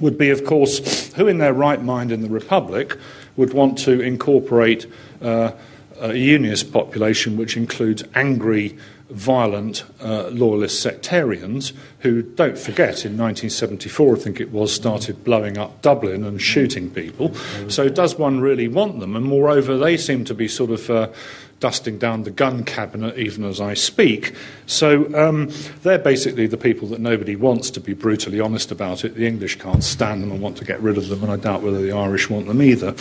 [0.00, 2.96] would be, of course, who in their right mind in the Republic
[3.36, 4.86] would want to incorporate
[5.22, 5.52] uh,
[6.04, 8.76] a unionist population which includes angry
[9.10, 15.56] violent uh, loyalist sectarians who, don't forget, in 1974, I think it was, started blowing
[15.56, 17.34] up Dublin and shooting people.
[17.68, 19.14] So, does one really want them?
[19.16, 20.90] And moreover, they seem to be sort of.
[20.90, 21.08] Uh,
[21.60, 24.34] dusting down the gun cabinet even as I speak.
[24.66, 25.50] So um,
[25.82, 29.14] they're basically the people that nobody wants, to be brutally honest about it.
[29.14, 31.62] The English can't stand them and want to get rid of them, and I doubt
[31.62, 32.94] whether the Irish want them either.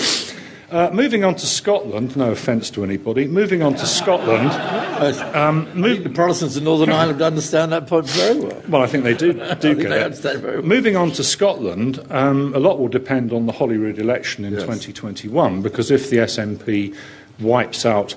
[0.74, 4.52] Uh, moving on to Scotland, no offence to anybody, moving on to Scotland.
[5.04, 8.62] Um, move, the Protestants in Northern Ireland understand that point very well.
[8.70, 10.42] Well, I think they do, do get it.
[10.42, 10.62] Well.
[10.62, 14.62] Moving on to Scotland, um, a lot will depend on the Holyrood election in yes.
[14.62, 16.96] 2021 because if the SNP
[17.42, 18.16] wipes out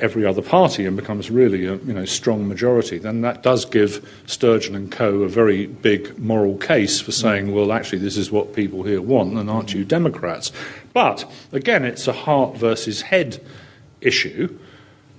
[0.00, 4.08] every other party and becomes really a you know, strong majority, then that does give
[4.26, 5.22] Sturgeon and Co.
[5.22, 9.34] a very big moral case for saying, well, actually, this is what people here want,
[9.34, 10.52] and aren't you Democrats?
[10.92, 13.42] But again, it's a heart versus head
[14.00, 14.58] issue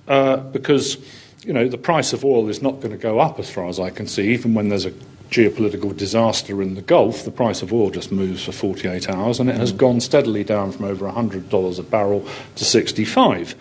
[0.08, 0.98] uh, because
[1.44, 3.80] you know the price of oil is not going to go up as far as
[3.80, 4.94] I can see, even when there's a
[5.30, 9.50] geopolitical disaster in the Gulf, the price of oil just moves for 48 hours, and
[9.50, 12.26] it has gone steadily down from over $100 a barrel
[12.56, 13.56] to 65.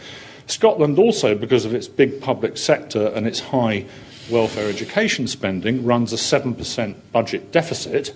[0.46, 3.86] Scotland also, because of its big public sector and its high
[4.30, 8.14] welfare education spending, runs a 7% budget deficit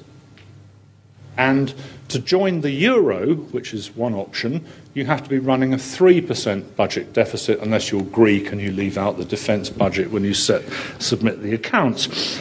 [1.40, 1.72] And
[2.08, 4.62] to join the euro, which is one option,
[4.92, 8.98] you have to be running a 3% budget deficit unless you're Greek and you leave
[8.98, 10.62] out the defence budget when you set,
[10.98, 12.38] submit the accounts.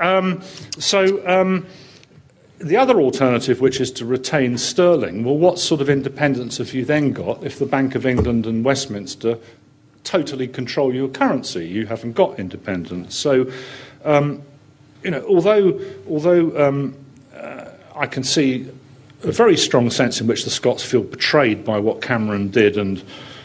[0.00, 0.42] Um,
[0.78, 1.66] so um,
[2.62, 6.84] the other alternative, which is to retain sterling, well, what sort of independence have you
[6.84, 9.38] then got if the Bank of England and Westminster
[10.04, 11.66] totally control your currency?
[11.66, 13.16] You haven't got independence.
[13.16, 13.50] So,
[14.04, 14.42] um,
[15.02, 16.96] you know, although although um,
[17.34, 18.68] uh, I can see
[19.24, 23.02] a very strong sense in which the Scots feel betrayed by what Cameron did and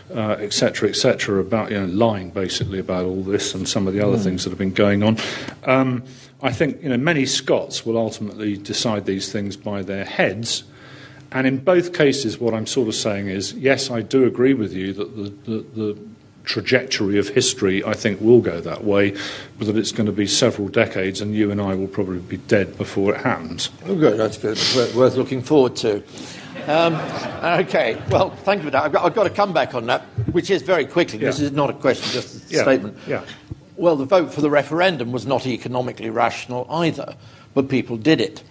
[0.09, 3.93] etc., uh, etc., et about you know lying basically about all this and some of
[3.93, 4.23] the other mm.
[4.23, 5.17] things that have been going on.
[5.65, 6.03] Um,
[6.41, 10.63] I think you know many Scots will ultimately decide these things by their heads.
[11.31, 14.73] And in both cases, what I'm sort of saying is, yes, I do agree with
[14.73, 15.99] you that the, the, the
[16.45, 19.11] trajectory of history, I think, will go that way,
[19.59, 22.37] but that it's going to be several decades, and you and I will probably be
[22.37, 23.69] dead before it happens.
[23.85, 24.17] Oh, good.
[24.17, 24.57] That's good.
[24.95, 26.01] Worth looking forward to.
[26.67, 26.95] Um,
[27.61, 28.01] okay.
[28.09, 28.83] Well, thank you for that.
[28.83, 31.19] I've got, I've got, to come back on that, which is very quickly.
[31.19, 31.27] Yeah.
[31.27, 32.63] This is not a question, just a yeah.
[32.63, 32.97] statement.
[33.07, 33.25] Yeah.
[33.77, 37.15] Well, the vote for the referendum was not economically rational either,
[37.53, 38.43] but people did it.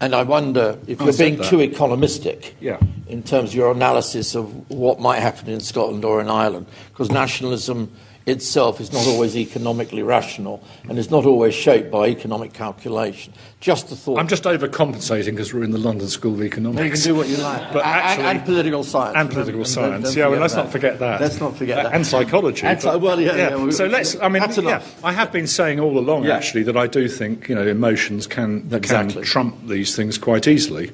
[0.00, 1.48] And I wonder if oh, you're being that.
[1.48, 2.80] too economistic yeah.
[3.06, 7.12] in terms of your analysis of what might happen in Scotland or in Ireland, because
[7.12, 7.92] nationalism
[8.26, 13.32] itself is not always economically rational and is not always shaped by economic calculation.
[13.60, 14.18] Just a thought.
[14.18, 16.82] I'm just overcompensating because we're in the London School of Economics.
[16.84, 17.72] you can do what you like.
[17.72, 19.16] But actually, and, and political science.
[19.16, 19.92] And political science.
[19.92, 20.64] Don't, don't yeah, well, let's that.
[20.64, 21.20] not forget that.
[21.20, 21.94] Let's not forget uh, that.
[21.94, 22.66] And psychology.
[22.66, 23.56] And but, well, yeah, yeah.
[23.56, 26.36] yeah so let's, I mean, yeah, I have been saying all along, yeah.
[26.36, 29.14] actually, that I do think, you know, emotions can, exactly.
[29.14, 30.92] can trump these things quite easily.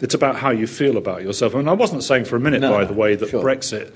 [0.00, 1.54] It's about how you feel about yourself.
[1.54, 3.42] I mean, I wasn't saying for a minute, no, by the way, that sure.
[3.42, 3.92] Brexit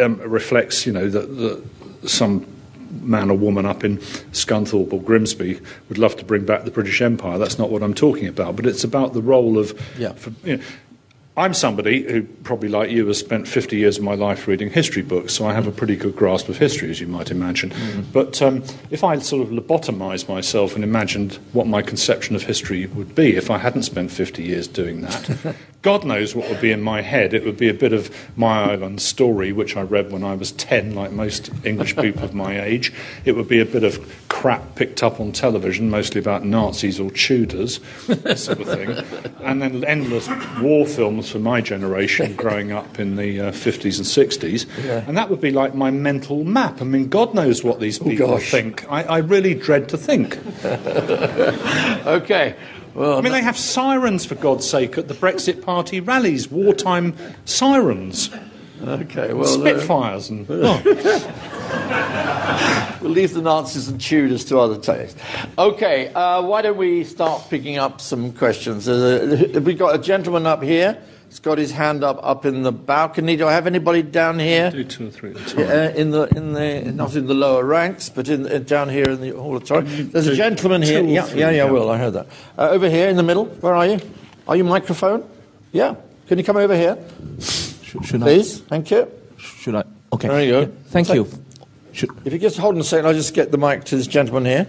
[0.00, 1.64] um, reflects, you know, that
[2.06, 2.46] some
[3.00, 3.98] man or woman up in
[4.32, 7.38] Scunthorpe or Grimsby would love to bring back the British Empire.
[7.38, 8.56] That's not what I'm talking about.
[8.56, 9.80] But it's about the role of.
[9.98, 10.12] Yeah.
[10.12, 10.62] For, you know,
[11.36, 15.02] I'm somebody who, probably like you, has spent 50 years of my life reading history
[15.02, 17.70] books, so I have a pretty good grasp of history, as you might imagine.
[17.70, 18.00] Mm-hmm.
[18.12, 22.86] But um, if I sort of lobotomized myself and imagined what my conception of history
[22.86, 26.72] would be if I hadn't spent 50 years doing that, God knows what would be
[26.72, 27.32] in my head.
[27.32, 30.52] It would be a bit of my island story, which I read when I was
[30.52, 32.92] 10, like most English people of my age.
[33.24, 37.10] It would be a bit of crap picked up on television, mostly about Nazis or
[37.10, 38.90] Tudors, sort of thing.
[39.42, 40.28] And then endless
[40.60, 44.84] war films for my generation growing up in the uh, 50s and 60s.
[44.84, 45.04] Yeah.
[45.06, 46.82] And that would be like my mental map.
[46.82, 48.84] I mean, God knows what these oh, people oh, think.
[48.90, 50.38] I, I really dread to think.
[52.06, 52.54] okay.
[52.94, 57.14] Well, I mean, they have sirens, for God's sake, at the Brexit Party rallies, wartime
[57.44, 58.30] sirens.
[58.82, 59.46] Okay, well.
[59.46, 60.46] Spitfires uh, and.
[60.50, 60.82] Oh.
[63.00, 65.14] we'll leave the Nazis and Tudors to other days.
[65.58, 68.88] Okay, uh, why don't we start picking up some questions?
[68.88, 71.00] Uh, we've got a gentleman up here.
[71.30, 73.36] He's got his hand up up in the balcony.
[73.36, 74.72] Do I have anybody down here?
[74.72, 78.08] Do two or three at a in the in the not in the lower ranks,
[78.08, 80.10] but in, in down here in the auditorium.
[80.10, 81.04] There's a gentleman here.
[81.04, 81.64] Yeah, yeah, yeah, yeah.
[81.70, 82.26] Will I heard that.
[82.58, 83.44] Uh, over here in the middle.
[83.44, 84.00] Where are you?
[84.48, 85.22] Are you microphone?
[85.70, 85.94] Yeah.
[86.26, 86.98] Can you come over here?
[87.38, 88.62] Should, should Please.
[88.62, 88.64] I?
[88.64, 89.08] Thank you.
[89.36, 89.84] Should I?
[90.12, 90.26] Okay.
[90.26, 90.60] There you go.
[90.62, 91.28] Yeah, thank so, you.
[91.92, 94.08] Should, if you just hold on a second, I'll just get the mic to this
[94.08, 94.66] gentleman here.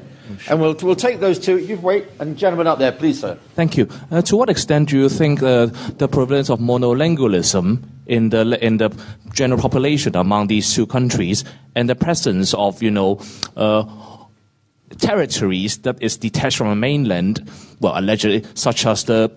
[0.50, 1.58] And we'll, we'll take those two.
[1.58, 3.38] You wait, and gentlemen up there, please, sir.
[3.56, 3.88] Thank you.
[4.10, 5.68] Uh, to what extent do you think uh,
[5.98, 8.90] the prevalence of monolingualism in the in the
[9.34, 11.44] general population among these two countries
[11.76, 13.20] and the presence of you know
[13.56, 13.84] uh,
[15.00, 19.32] territories that is detached from a mainland, well, allegedly, such as the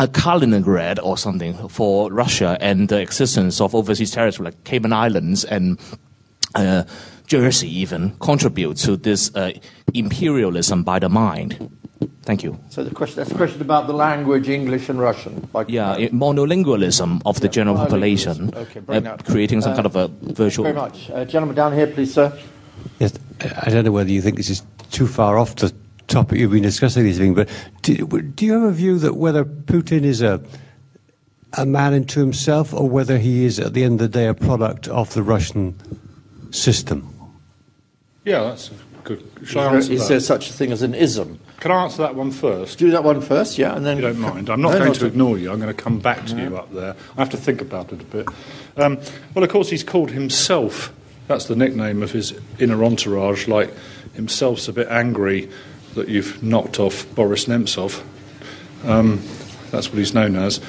[0.00, 5.44] a Kaliningrad or something for Russia and the existence of overseas territory like Cayman Islands
[5.44, 5.78] and
[6.54, 6.84] uh,
[7.32, 9.52] Jersey even contribute to this uh,
[9.94, 11.70] imperialism by the mind?
[12.24, 12.58] Thank you.
[12.68, 15.48] So the question, that's a question about the language, English and Russian.
[15.66, 20.08] yeah, monolingualism of the yeah, general population, okay, uh, creating some uh, kind of a
[20.34, 20.64] virtual.
[20.64, 21.08] very much.
[21.08, 22.38] Uh, gentleman down here, please, sir.
[22.98, 25.72] Yes, I don't know whether you think this is too far off the
[26.08, 27.48] topic you've been discussing these things, but
[27.80, 27.94] do,
[28.36, 30.42] do you have a view that whether Putin is a
[31.54, 34.34] a man into himself, or whether he is, at the end of the day, a
[34.34, 35.74] product of the Russian
[36.50, 37.11] system?
[38.24, 39.28] Yeah, that's a good.
[39.44, 41.40] Shall is there such a thing as an ism?
[41.58, 42.78] Can I answer that one first?
[42.78, 43.98] Do that one first, yeah, and then.
[43.98, 44.50] If you don't mind.
[44.50, 45.50] I'm not no, going not to ignore you.
[45.50, 46.96] I'm going to come back to you up there.
[47.16, 48.28] I have to think about it a bit.
[48.76, 48.98] Um,
[49.34, 50.92] well, of course, he's called himself.
[51.26, 53.48] That's the nickname of his inner entourage.
[53.48, 53.72] Like
[54.14, 55.50] himself's a bit angry
[55.94, 58.02] that you've knocked off Boris Nemtsov.
[58.84, 59.22] Um,
[59.70, 60.60] that's what he's known as.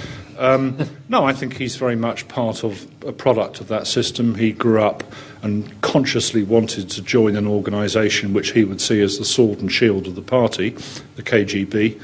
[0.43, 4.35] Um, no, I think he's very much part of a product of that system.
[4.35, 5.03] He grew up
[5.41, 9.71] and consciously wanted to join an organisation which he would see as the sword and
[9.71, 10.71] shield of the party,
[11.15, 11.99] the KGB.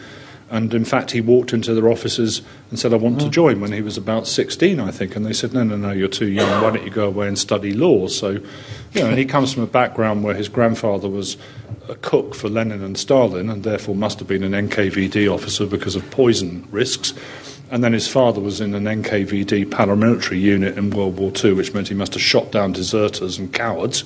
[0.51, 2.41] And in fact, he walked into their offices
[2.71, 3.25] and said, I want Mm.
[3.25, 5.15] to join when he was about 16, I think.
[5.15, 6.63] And they said, No, no, no, you're too young.
[6.63, 8.07] Why don't you go away and study law?
[8.07, 8.41] So, you
[8.95, 11.37] know, and he comes from a background where his grandfather was
[11.87, 15.95] a cook for Lenin and Stalin and therefore must have been an NKVD officer because
[15.95, 17.13] of poison risks.
[17.71, 21.73] And then his father was in an NKVD paramilitary unit in World War II, which
[21.73, 24.03] meant he must have shot down deserters and cowards.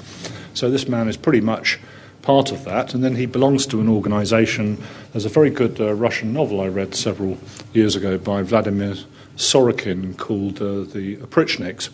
[0.54, 1.80] So this man is pretty much
[2.22, 2.94] part of that.
[2.94, 4.84] And then he belongs to an organization.
[5.12, 7.38] There's a very good uh, Russian novel I read several
[7.74, 8.96] years ago by Vladimir
[9.38, 11.90] Sorokin called uh, The Oprichniks,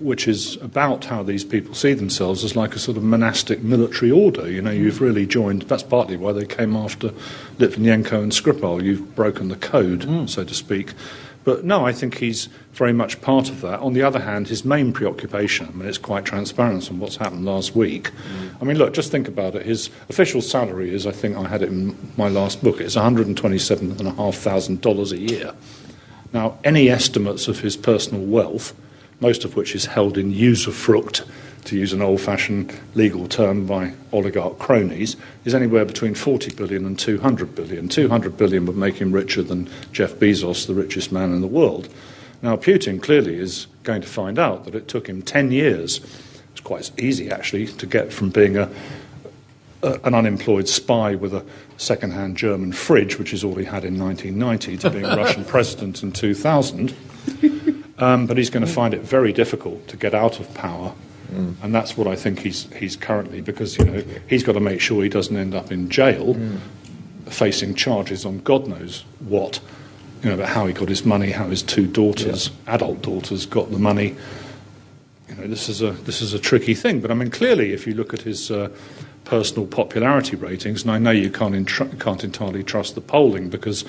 [0.00, 4.10] which is about how these people see themselves as like a sort of monastic military
[4.10, 4.50] order.
[4.50, 4.78] You know, mm.
[4.78, 5.62] you've really joined.
[5.62, 7.10] That's partly why they came after
[7.58, 8.82] Litvinenko and Skripal.
[8.82, 10.28] You've broken the code, mm.
[10.28, 10.92] so to speak.
[11.44, 13.80] But no, I think he's very much part of that.
[13.80, 17.44] On the other hand, his main preoccupation, I mean, it's quite transparent on what's happened
[17.44, 18.04] last week.
[18.04, 18.62] Mm.
[18.62, 19.66] I mean, look, just think about it.
[19.66, 25.12] His official salary is, I think I had it in my last book, it's $127,500
[25.12, 25.52] a year.
[26.32, 28.72] Now, any estimates of his personal wealth,
[29.24, 31.26] most of which is held in usufruct,
[31.64, 36.84] to use an old fashioned legal term by oligarch cronies, is anywhere between 40 billion
[36.84, 37.88] and 200 billion.
[37.88, 41.88] 200 billion would make him richer than Jeff Bezos, the richest man in the world.
[42.42, 46.02] Now, Putin clearly is going to find out that it took him 10 years.
[46.52, 48.68] It's quite easy, actually, to get from being a,
[49.82, 51.46] a, an unemployed spy with a
[51.78, 56.02] second hand German fridge, which is all he had in 1990, to being Russian president
[56.02, 56.94] in 2000.
[58.04, 60.92] Um, but he's going to find it very difficult to get out of power.
[61.62, 64.80] And that's what I think he's, he's currently, because you know, he's got to make
[64.80, 66.34] sure he doesn't end up in jail
[67.26, 69.60] facing charges on God knows what,
[70.22, 73.70] you know, about how he got his money, how his two daughters, adult daughters, got
[73.70, 74.16] the money.
[75.28, 77.00] You know, this is a this is a tricky thing.
[77.00, 78.68] But I mean, clearly, if you look at his uh,
[79.24, 81.66] personal popularity ratings, and I know you can't
[81.98, 83.84] can't entirely trust the polling because.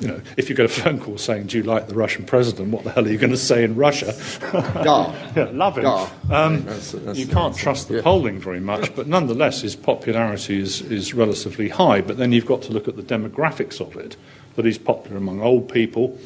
[0.00, 2.70] You know, if you get a phone call saying, "Do you like the Russian president?"
[2.70, 4.14] What the hell are you going to say in Russia?
[4.84, 5.32] Yeah.
[5.36, 5.86] yeah, love him.
[5.86, 8.02] Um, That's- that's- you can't trust the yeah.
[8.02, 12.00] polling very much, but nonetheless, his popularity is, is relatively high.
[12.00, 14.16] But then you've got to look at the demographics of it.
[14.56, 16.18] That he's popular among old people,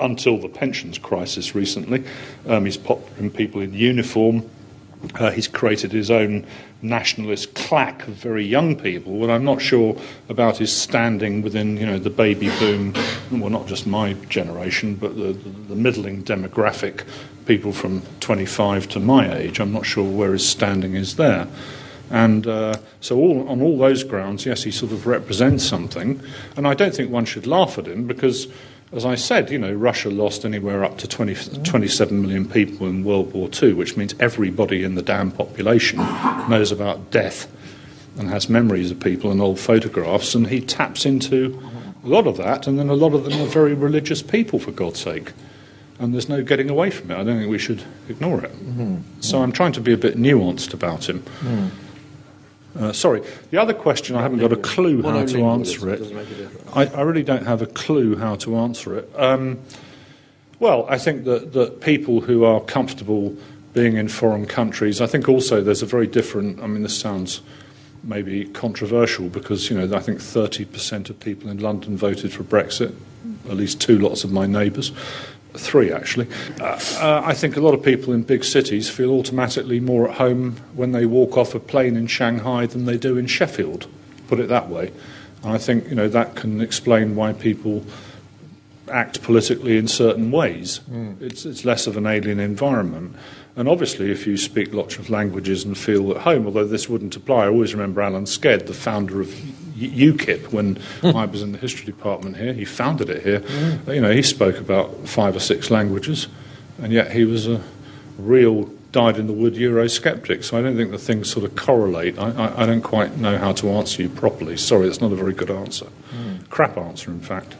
[0.00, 2.04] until the pensions crisis recently.
[2.46, 4.48] Um, he's popular in people in uniform.
[5.14, 6.46] Uh, he's created his own
[6.82, 9.96] nationalist claque of very young people, What I'm not sure
[10.28, 12.94] about is standing within, you know, the baby boom.
[13.30, 17.04] Well, not just my generation, but the, the, the middling demographic,
[17.46, 19.60] people from 25 to my age.
[19.60, 21.46] I'm not sure where his standing is there.
[22.10, 26.20] And uh, so, all, on all those grounds, yes, he sort of represents something.
[26.56, 28.48] And I don't think one should laugh at him because,
[28.92, 33.04] as I said, you know, Russia lost anywhere up to 20, 27 million people in
[33.04, 35.98] World War II, which means everybody in the damn population
[36.48, 37.50] knows about death
[38.18, 40.34] and has memories of people and old photographs.
[40.34, 41.58] And he taps into
[42.04, 44.72] a lot of that, and then a lot of them are very religious people, for
[44.72, 45.32] God's sake.
[45.98, 47.14] And there's no getting away from it.
[47.14, 48.52] I don't think we should ignore it.
[48.52, 49.20] Mm-hmm.
[49.20, 51.20] So I'm trying to be a bit nuanced about him.
[51.40, 51.70] Mm.
[52.78, 56.00] Uh, sorry, the other question I haven't got a clue how to answer it.
[56.74, 59.10] I, I really don't have a clue how to answer it.
[59.16, 59.60] Um,
[60.58, 63.36] well, I think that, that people who are comfortable
[63.74, 66.62] being in foreign countries, I think also there's a very different.
[66.62, 67.42] I mean, this sounds
[68.04, 72.94] maybe controversial because you know I think 30% of people in London voted for Brexit.
[73.48, 74.92] At least two lots of my neighbours,
[75.54, 76.26] three actually.
[76.60, 80.16] Uh, uh, I think a lot of people in big cities feel automatically more at
[80.16, 83.86] home when they walk off a plane in Shanghai than they do in Sheffield.
[84.28, 84.92] Put it that way.
[85.42, 87.84] And I think you know that can explain why people
[88.90, 90.80] act politically in certain ways.
[91.20, 93.16] It's, it's less of an alien environment.
[93.54, 97.14] And obviously, if you speak lots of languages and feel at home, although this wouldn't
[97.16, 99.30] apply, I always remember Alan Sked, the founder of
[99.90, 102.52] UKIP, when I was in the history department here.
[102.52, 103.40] He founded it here.
[103.40, 103.94] Mm.
[103.94, 106.28] You know, he spoke about five or six languages,
[106.80, 107.60] and yet he was a
[108.18, 110.44] real died in the wood Eurosceptic.
[110.44, 112.18] So I don't think the things sort of correlate.
[112.18, 114.56] I, I, I don't quite know how to answer you properly.
[114.56, 115.86] Sorry, it's not a very good answer.
[116.14, 116.48] Mm.
[116.50, 117.56] Crap answer, in fact.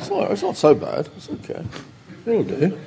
[0.00, 1.08] It's not, it's not so bad.
[1.16, 1.64] It's okay.
[2.24, 2.78] It'll do.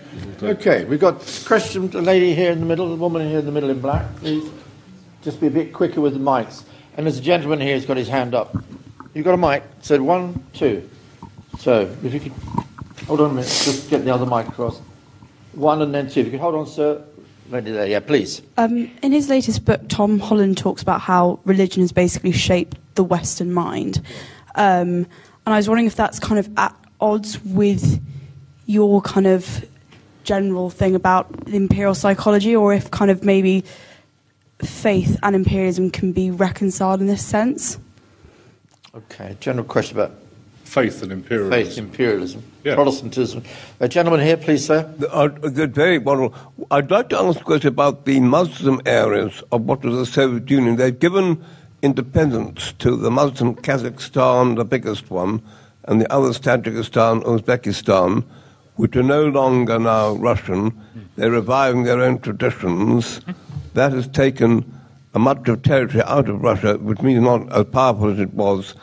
[0.43, 3.45] Okay, we've got a question, a lady here in the middle, the woman here in
[3.45, 4.15] the middle in black.
[4.17, 4.49] Please
[5.21, 6.63] just be a bit quicker with the mics.
[6.97, 8.55] And there's a gentleman here who's got his hand up.
[9.13, 9.63] You've got a mic?
[9.81, 10.89] Said one, two.
[11.59, 12.33] So if you could
[13.05, 14.79] hold on a minute, just get the other mic across.
[15.53, 16.21] One and then two.
[16.21, 17.03] If you could hold on, sir.
[17.49, 18.41] There, yeah, please.
[18.55, 23.03] Um, in his latest book, Tom Holland talks about how religion has basically shaped the
[23.03, 24.01] Western mind.
[24.55, 25.05] Um,
[25.45, 28.01] and I was wondering if that's kind of at odds with
[28.67, 29.65] your kind of
[30.23, 33.65] general thing about imperial psychology, or if kind of maybe
[34.65, 37.77] faith and imperialism can be reconciled in this sense.
[38.95, 40.11] Okay, general question about
[40.63, 41.51] faith and imperialism.
[41.51, 42.75] Faith, imperialism, Yeah.
[42.75, 43.43] Protestantism.
[43.79, 44.87] A gentleman here, please, sir.
[45.11, 46.33] Uh, good, very wonderful.
[46.69, 50.49] I'd like to ask a question about the Muslim areas of what was the Soviet
[50.49, 50.75] Union.
[50.75, 51.43] They've given
[51.81, 55.41] independence to the Muslim Kazakhstan, the biggest one,
[55.85, 58.23] and the others, Tajikistan, Uzbekistan,
[58.75, 60.79] which are no longer now Russian.
[61.15, 63.21] They're reviving their own traditions.
[63.73, 64.79] That has taken
[65.13, 68.75] a much of territory out of Russia, which means not as powerful as it was.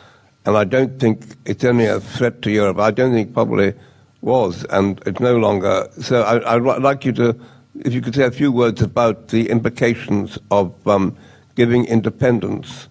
[0.45, 2.79] And I don't think it's only a threat to Europe.
[2.79, 3.75] I don't think probably
[4.21, 5.89] was, and it's no longer.
[6.01, 7.39] So I, I'd like you to,
[7.81, 11.17] if you could say a few words about the implications of um,
[11.55, 12.89] giving independence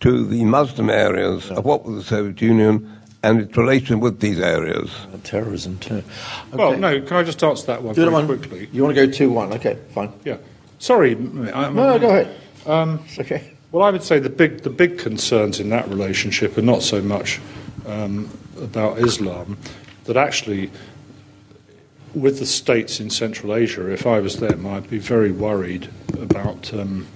[0.00, 4.38] to the Muslim areas of what was the Soviet Union and its relation with these
[4.40, 4.90] areas.
[5.24, 6.02] Terrorism, too.
[6.52, 8.38] Well, no, can I just answer that one Do very that one.
[8.38, 8.68] quickly?
[8.72, 9.52] You want to go 2 1?
[9.54, 10.12] Okay, fine.
[10.24, 10.36] Yeah.
[10.78, 11.12] Sorry.
[11.12, 12.36] I, No, no, go ahead.
[12.66, 13.54] Um, It's okay.
[13.72, 17.02] Well, I would say the big the big concerns in that relationship are not so
[17.02, 17.38] much
[17.86, 18.30] um,
[18.62, 19.58] about Islam,
[20.04, 20.70] that actually,
[22.14, 26.72] with the states in Central Asia, if I was them, I'd be very worried about
[26.72, 27.06] um,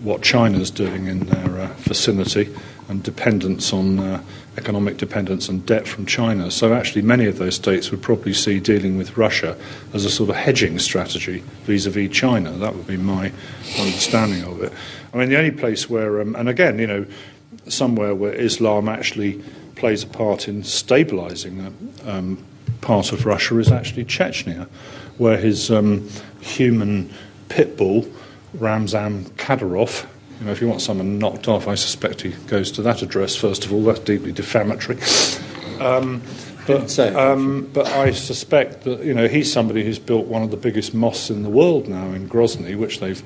[0.00, 2.48] what China's doing in their uh, vicinity
[2.88, 4.22] and dependence on uh,
[4.60, 6.50] economic dependence and debt from China.
[6.50, 9.56] So actually, many of those states would probably see dealing with Russia
[9.94, 12.50] as a sort of hedging strategy vis-à-vis China.
[12.52, 13.32] That would be my
[13.78, 14.72] understanding of it.
[15.12, 17.06] I mean, the only place where, um, and again, you know,
[17.68, 19.42] somewhere where Islam actually
[19.74, 21.60] plays a part in stabilizing
[22.04, 22.44] a um,
[22.80, 24.68] part of Russia is actually Chechnya,
[25.18, 26.08] where his um,
[26.40, 27.10] human
[27.48, 28.06] pit bull,
[28.54, 30.06] Ramzan Kadyrov,
[30.40, 33.36] you know, if you want someone knocked off, I suspect he goes to that address
[33.36, 33.84] first of all.
[33.84, 34.98] That's deeply defamatory.
[35.80, 36.22] Um,
[36.66, 40.56] but, um, but I suspect that you know he's somebody who's built one of the
[40.56, 43.22] biggest mosques in the world now in Grozny, which they've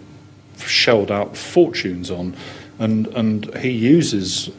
[0.59, 2.36] shelled out fortunes on,
[2.78, 4.51] and and he uses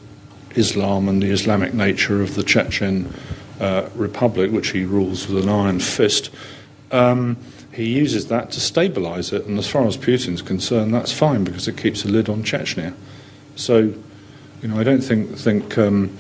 [0.56, 3.14] Islam and the Islamic nature of the Chechen
[3.60, 6.30] uh, Republic, which he rules with an iron fist.
[6.92, 7.38] Um,
[7.76, 11.68] he uses that to stabilize it, and as far as Putin's concerned, that's fine because
[11.68, 12.94] it keeps a lid on Chechnya.
[13.56, 13.94] So,
[14.62, 16.16] you know, I don't think think um,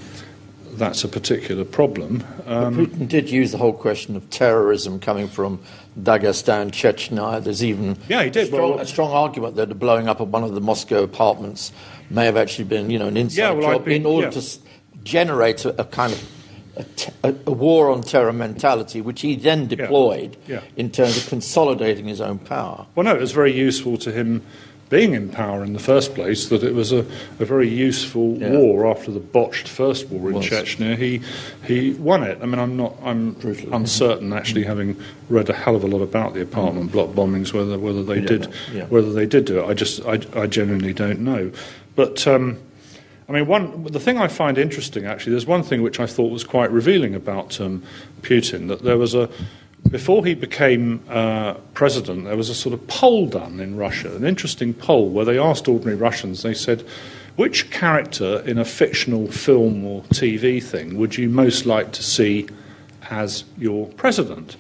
[0.73, 2.23] that's a particular problem.
[2.45, 5.59] Um, Putin did use the whole question of terrorism coming from
[5.99, 7.41] Dagestan, Chechnya.
[7.41, 8.47] There's even Yeah, he did.
[8.47, 11.71] Strong, Well- a strong argument that the blowing up of one of the Moscow apartments
[12.09, 14.41] may have actually been, you know, an inside Yeah, well, job been- in order yeah.
[14.41, 14.59] to
[15.03, 16.21] generate a, a kind of
[17.23, 20.61] a, a, war on terror mentality, which he then deployed Yeah.
[20.75, 22.85] in terms of consolidating his own power.
[22.95, 24.41] Well, no, it was very useful to him
[24.87, 26.99] being in power in the first place that it was a,
[27.39, 28.51] a very useful Yeah.
[28.51, 30.95] war after the botched first war in Chechnya.
[30.95, 31.21] He
[31.65, 32.37] he won it.
[32.41, 33.71] I mean, I'm not I'm Brutally.
[33.71, 34.95] uncertain actually, having
[35.27, 38.47] read a hell of a lot about the apartment block bombings, whether whether they did.
[38.71, 38.85] Yeah.
[38.85, 39.65] whether they did do it.
[39.67, 41.51] I just I, I genuinely don't know,
[41.95, 42.27] but.
[42.27, 42.57] Um,
[43.27, 45.31] I mean, one the thing I find interesting actually.
[45.31, 47.83] There's one thing which I thought was quite revealing about um,
[48.21, 49.29] Putin that there was a
[49.89, 54.25] before he became uh, president, there was a sort of poll done in Russia, an
[54.25, 56.43] interesting poll where they asked ordinary Russians.
[56.43, 56.83] They said,
[57.35, 62.47] "Which character in a fictional film or TV thing would you most like to see?"
[63.11, 64.57] as your president.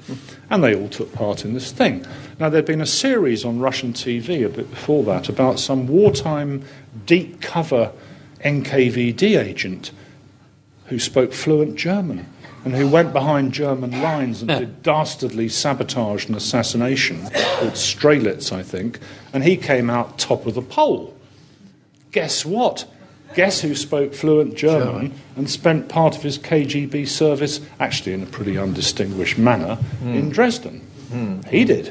[0.51, 2.05] And they all took part in this thing.
[2.39, 6.63] Now, there'd been a series on Russian TV a bit before that about some wartime
[7.07, 7.91] deep cover
[8.45, 9.91] NKVD agent
[10.85, 12.27] who spoke fluent German
[12.63, 18.63] and who went behind German lines and did dastardly sabotage and assassination called Stierlitz, I
[18.63, 18.99] think,
[19.33, 21.15] and he came out top of the poll.
[22.11, 22.87] Guess what?
[23.33, 28.27] Guess who spoke fluent German and spent part of his KGB service, actually in a
[28.27, 30.29] pretty undistinguished manner, in hmm.
[30.29, 30.84] Dresden?
[31.49, 31.89] He did.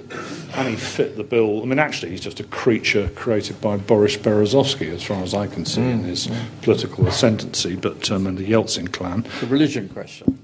[0.54, 1.62] And he fit the bill.
[1.62, 5.46] I mean, actually, he's just a creature created by Boris Berezovsky, as far as I
[5.46, 6.28] can see, in his
[6.62, 9.26] political ascendancy, but um, and the Yeltsin clan.
[9.40, 10.38] The religion question.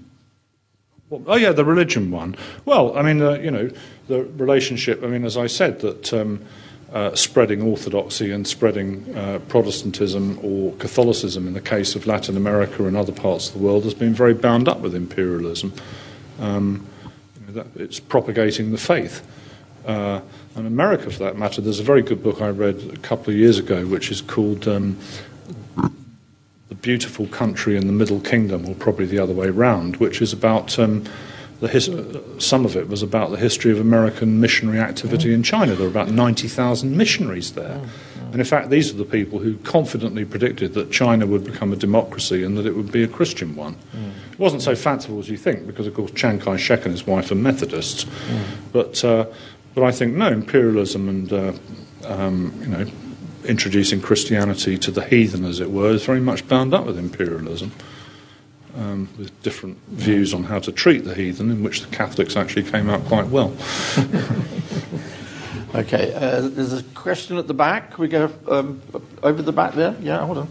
[1.11, 2.37] Well, oh yeah, the religion one.
[2.65, 3.71] Well, I mean, uh, you know,
[4.09, 5.03] the relationship.
[5.03, 6.45] I mean, as I said, that um,
[6.93, 12.87] uh, spreading orthodoxy and spreading uh, Protestantism or Catholicism, in the case of Latin America
[12.87, 15.73] and other parts of the world, has been very bound up with imperialism.
[16.39, 16.90] Um, you know,
[17.77, 19.27] it's propagating the faith.
[19.87, 20.21] Uh,
[20.57, 23.39] and America, for that matter, there's a very good book I read a couple of
[23.39, 24.99] years ago, which is called um,
[26.69, 30.33] the beautiful country in the Middle Kingdom, or probably the other way round, which is
[30.33, 31.05] about um,
[31.61, 35.75] his- uh, some of it was about the history of American missionary activity in China.
[35.75, 37.81] There are about 90,000 missionaries there.
[38.33, 41.77] And in fact, these are the people who confidently predicted that China would become a
[41.77, 43.77] democracy and that it would be a Christian one.
[44.33, 47.07] It wasn't so fanciful as you think, because of course Chiang Kai shek and his
[47.07, 48.07] wife are Methodists.
[48.73, 49.27] But, uh,
[49.75, 51.53] but I think, no, imperialism and uh,
[52.07, 52.87] um, you know,
[53.45, 57.73] introducing Christianity to the heathen, as it were, is very much bound up with imperialism.
[58.77, 62.63] um, with different views on how to treat the heathen, in which the Catholics actually
[62.63, 63.53] came out quite well.
[65.73, 67.93] Okay, uh, there's a question at the back.
[67.93, 68.83] Can we go um,
[69.23, 69.95] over the back there?
[70.01, 70.49] Yeah, hold on.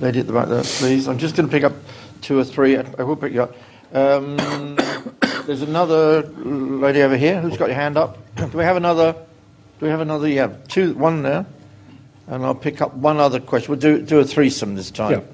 [0.00, 1.06] Lady at the back there, please.
[1.06, 1.74] I'm just going to pick up
[2.22, 2.78] two or three.
[2.78, 3.54] I, I will pick you up.
[3.92, 4.36] Um,
[5.46, 8.16] there's another lady over here who's got your hand up.
[8.36, 9.12] Do we have another?
[9.12, 10.26] Do we have another?
[10.26, 11.44] Yeah, two, one there.
[12.26, 13.70] And I'll pick up one other question.
[13.70, 15.24] We'll do, do a threesome this time.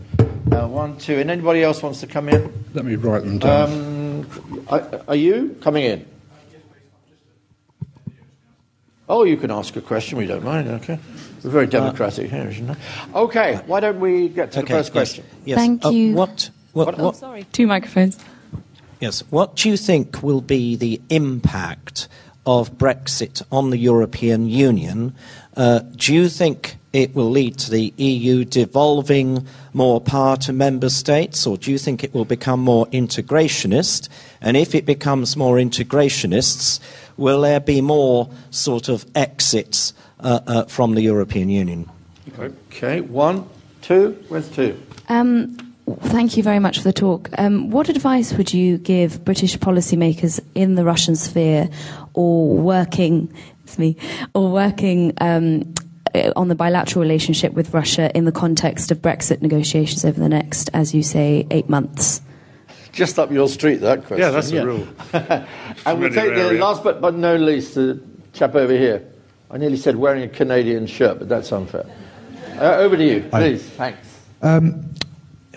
[0.53, 1.19] Uh, one, two.
[1.19, 2.65] And anybody else wants to come in?
[2.73, 3.73] Let me write them down.
[3.73, 6.07] Um, are, are you coming in?
[9.09, 10.17] Oh, you can ask a question.
[10.17, 10.69] We don't mind.
[10.69, 10.99] Okay,
[11.43, 12.79] we're very democratic here, isn't it?
[13.15, 15.25] Okay, why don't we get to the first yes, question?
[15.45, 15.59] Yes.
[15.59, 16.15] Thank Uh, you.
[16.15, 18.19] What, what, What- what, Sorry, two microphones.
[19.01, 22.09] yes, what do you think will be the impact
[22.47, 25.15] of Brexit on the European Union?
[25.55, 30.89] Uh, do you think it will lead to the EU devolving more power to member
[30.89, 34.09] states, or do you think it will become more integrationist?
[34.41, 36.81] And if it becomes more integrationists,
[37.17, 41.89] will there be more sort of exits uh, uh, from the European Union?
[42.39, 43.49] Okay, one,
[43.83, 44.13] two.
[44.29, 44.81] Where's two?
[45.09, 45.57] Um,
[46.01, 47.29] thank you very much for the talk.
[47.39, 51.69] Um, what advice would you give British policymakers in the Russian sphere,
[52.15, 53.33] or working,
[53.65, 53.97] it's me,
[54.35, 55.75] or working um,
[56.15, 60.29] uh, on the bilateral relationship with Russia in the context of Brexit negotiations over the
[60.29, 62.21] next, as you say, eight months?
[62.95, 64.19] Just up your street, that question.
[64.19, 64.87] yeah, that's a rule.
[65.87, 66.61] And we'll take the area.
[66.61, 68.01] last but, but no least, the
[68.33, 69.05] chap over here.
[69.51, 71.85] I nearly said wearing a Canadian shirt, but that's unfair.
[72.59, 73.41] Uh, over to you, Hi.
[73.41, 73.63] please.
[73.71, 74.21] Thanks.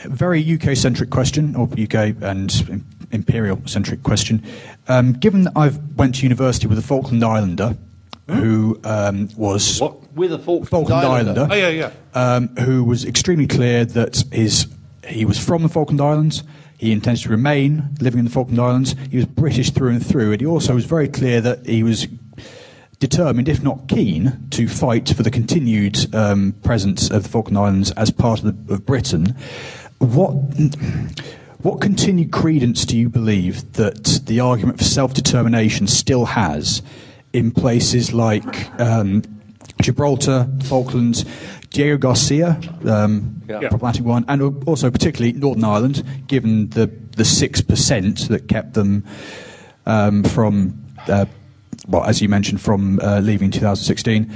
[0.05, 4.43] very UK centric question, or UK and imperial centric question.
[4.87, 7.77] Um, given that I've went to university with a Falkland Islander
[8.27, 10.11] who um, was What?
[10.13, 11.91] With a Falkland, Falkland Islander, Oh, yeah, yeah.
[12.13, 14.67] Um, who was extremely clear that his
[15.07, 16.43] he was from the Falkland Islands.
[16.77, 18.95] He intends to remain living in the Falkland Islands.
[19.09, 22.07] He was British through and through, and he also was very clear that he was
[22.99, 27.91] determined, if not keen, to fight for the continued um, presence of the Falkland Islands
[27.91, 29.35] as part of, the, of Britain.
[29.97, 30.33] What
[31.59, 36.83] what continued credence do you believe that the argument for self determination still has
[37.33, 39.23] in places like um,
[39.81, 41.25] Gibraltar, Falklands,
[41.77, 43.69] Diego Garcia, um, Yeah.
[43.69, 49.03] problematic one, and also particularly Northern Ireland, given the the six percent that kept them
[49.85, 50.73] um, from,
[51.07, 51.25] uh,
[51.87, 54.31] well, as you mentioned, from uh, leaving 2016.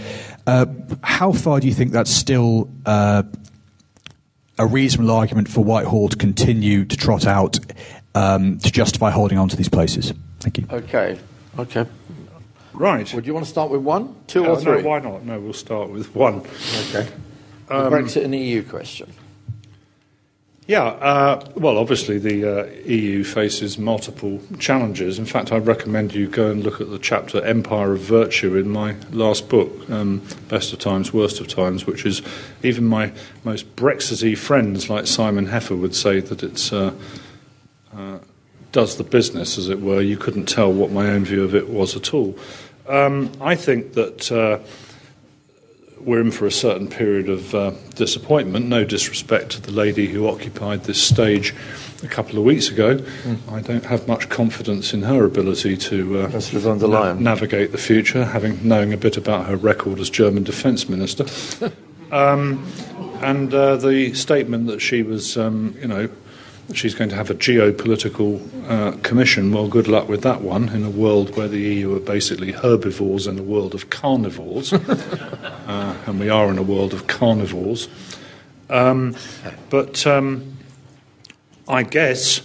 [0.47, 0.65] Uh,
[1.01, 3.23] how far do you think that's still uh,
[4.57, 7.59] a reasonable argument for Whitehall to continue to trot out
[8.15, 10.13] um, to justify holding on to these places?
[10.39, 10.65] Thank you.
[10.71, 11.19] Okay,
[11.57, 11.85] okay.
[12.73, 13.13] Right.
[13.13, 14.81] Would you want to start with one, two, No, or three?
[14.81, 15.25] No, why not?
[15.25, 16.41] No, we'll start with one.
[16.89, 17.07] Okay.
[17.71, 19.13] The Um, Brexit and EU question.
[20.67, 25.17] Yeah, uh, well, obviously the uh, EU faces multiple challenges.
[25.17, 28.69] In fact, I recommend you go and look at the chapter Empire of Virtue in
[28.69, 32.21] my last book, um, Best of Times, Worst of Times, which is
[32.61, 33.11] even my
[33.43, 36.73] most Brexity friends like Simon Heffer would say that it's.
[36.73, 36.93] Uh,
[37.95, 38.19] uh,
[38.71, 40.01] does the business, as it were.
[40.01, 42.37] You couldn't tell what my own view of it was at all.
[42.87, 44.59] Um, I think that uh,
[46.05, 48.67] we're in for a certain period of uh, disappointment.
[48.67, 51.53] No disrespect to the lady who occupied this stage
[52.03, 53.03] a couple of weeks ago.
[53.51, 57.19] I don't have much confidence in her ability to uh, That's von der Leyen.
[57.19, 61.25] navigate the future, having knowing a bit about her record as German defence minister.
[62.11, 62.65] um,
[63.21, 66.09] and uh, the statement that she was, um, you know,
[66.73, 69.51] she's going to have a geopolitical uh, commission.
[69.51, 73.27] Well, good luck with that one in a world where the EU are basically herbivores
[73.27, 77.87] in a world of carnivores, uh, and we are in a world of carnivores.
[78.69, 79.15] Um,
[79.69, 80.57] but um,
[81.67, 82.41] I guess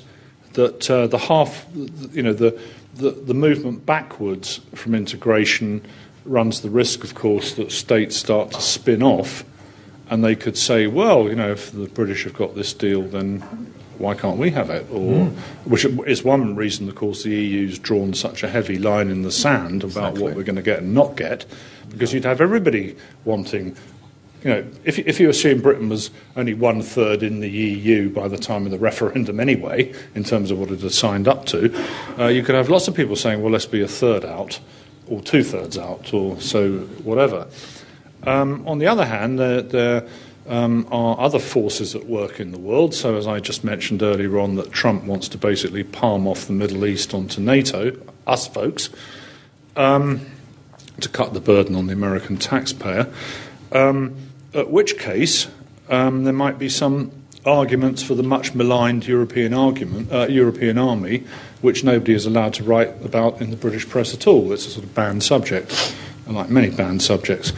[0.55, 1.67] that uh, the half,
[2.13, 2.59] you know, the,
[2.95, 5.85] the the movement backwards from integration
[6.25, 9.45] runs the risk, of course, that states start to spin off,
[10.11, 13.73] and they could say, well, you know, if the British have got this deal, then
[13.99, 14.87] why can't we have it?
[14.91, 15.27] Or,
[15.65, 19.33] which is one reason, of course, the EU's drawn such a heavy line in the
[19.33, 21.45] sand about what we're going to get and not get,
[21.91, 23.77] because you'd have everybody wanting
[24.47, 28.29] you know, if, if you assume Britain was only one third in the EU by
[28.29, 31.75] the time of the referendum anyway, in terms of what it had signed up to,
[32.17, 34.61] uh, you could have lots of people saying, well, let's be a third out,
[35.09, 37.49] or two thirds out, or so whatever.
[38.25, 40.07] Um, on the other hand, there
[40.49, 42.95] um, are other forces at work in the world.
[42.95, 46.53] So, as I just mentioned earlier on, that Trump wants to basically palm off the
[46.53, 47.97] Middle East onto NATO,
[48.27, 48.91] us folks,
[49.77, 50.27] um,
[51.01, 53.13] to cut the burden on the American taxpayer.
[53.73, 54.17] Um,
[54.55, 55.49] at which case,
[55.89, 57.13] um, there might be some
[57.45, 61.25] arguments for the much maligned European argument, uh, European army,
[61.61, 64.53] which nobody is allowed to write about in the British press at all.
[64.53, 65.95] It's a sort of banned subject,
[66.27, 67.53] like many banned subjects.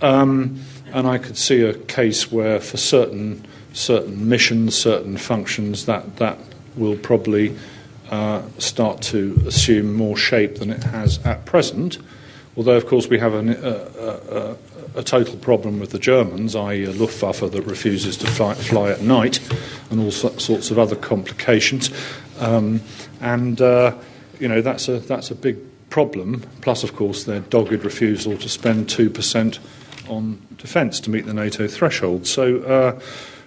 [0.00, 0.60] Um,
[0.94, 6.38] and I could see a case where, for certain certain missions, certain functions, that that
[6.76, 7.56] will probably
[8.10, 11.98] uh, start to assume more shape than it has at present.
[12.56, 14.54] Although, of course, we have an, uh,
[14.94, 19.00] a total problem with the Germans, i.e., a Luftwaffe that refuses to fly, fly at
[19.00, 19.40] night,
[19.90, 21.90] and all sorts of other complications.
[22.38, 22.80] Um,
[23.20, 23.96] and uh,
[24.38, 25.58] you know that's a that's a big
[25.90, 26.44] problem.
[26.60, 29.58] Plus, of course, their dogged refusal to spend two percent
[30.08, 32.26] on defence to meet the NATO threshold.
[32.26, 33.00] So, uh,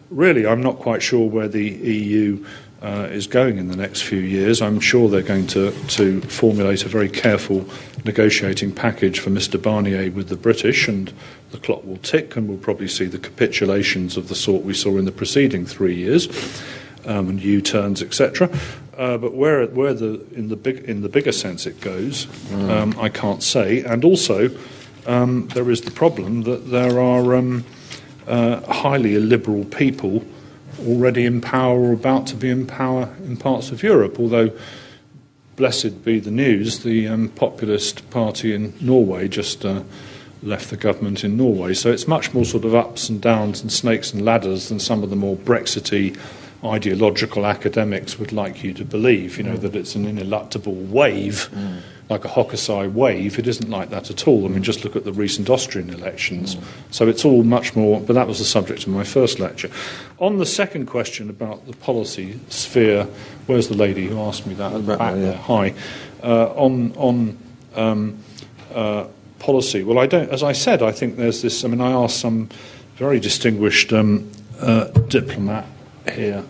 [0.09, 2.45] really, I'm not quite sure where the EU
[2.81, 4.61] uh, is going in the next few years.
[4.61, 7.65] I'm sure they're going to, to formulate a very careful
[8.05, 9.61] negotiating package for Mr.
[9.61, 11.11] Barnier with the British, and
[11.51, 14.97] the clock will tick, and we'll probably see the capitulations of the sort we saw
[14.97, 16.27] in the preceding three years,
[17.05, 18.49] um, and U-turns, etc.
[18.97, 22.69] Uh, but where, where the, in, the big, in the bigger sense it goes, mm.
[22.69, 23.83] um, I can't say.
[23.83, 24.49] And also,
[25.07, 27.65] um, there is the problem that there are um,
[28.27, 30.23] uh, highly illiberal people
[30.85, 34.51] already in power or about to be in power in parts of Europe, although
[35.55, 39.81] blessed be the news, the um, populist party in Norway just uh,
[40.43, 41.73] left the government in Norway.
[41.73, 45.01] So it's much more sort of ups and downs and snakes and ladders than some
[45.01, 46.15] of the more Brexity
[46.63, 49.61] ideological academics would like you to believe, you know, mm.
[49.61, 51.49] that it's an ineluctable wave.
[51.53, 53.37] Mm like a Hokusai wave.
[53.37, 54.45] It isn't like that at all.
[54.45, 56.55] I mean, just look at the recent Austrian elections.
[56.55, 56.63] Mm.
[56.91, 59.69] So it's all much more, but that was the subject of my first lecture.
[60.19, 63.05] On the second question about the policy sphere,
[63.47, 65.35] where's the lady who asked me that at the back there?
[65.35, 65.73] Hi.
[66.23, 67.37] Uh, on on
[67.75, 68.17] um,
[68.73, 69.07] uh,
[69.39, 72.19] policy, well, I don't, as I said, I think there's this, I mean, I asked
[72.19, 72.49] some
[72.95, 75.65] very distinguished um, uh, diplomat
[76.11, 76.43] here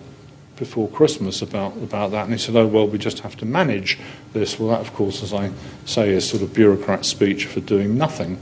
[0.57, 3.97] before Christmas about, about that, and he said, oh, well, we just have to manage
[4.34, 4.59] this.
[4.59, 5.51] Well, that, of course, as I
[5.85, 8.39] say, is sort of bureaucrat speech for doing nothing.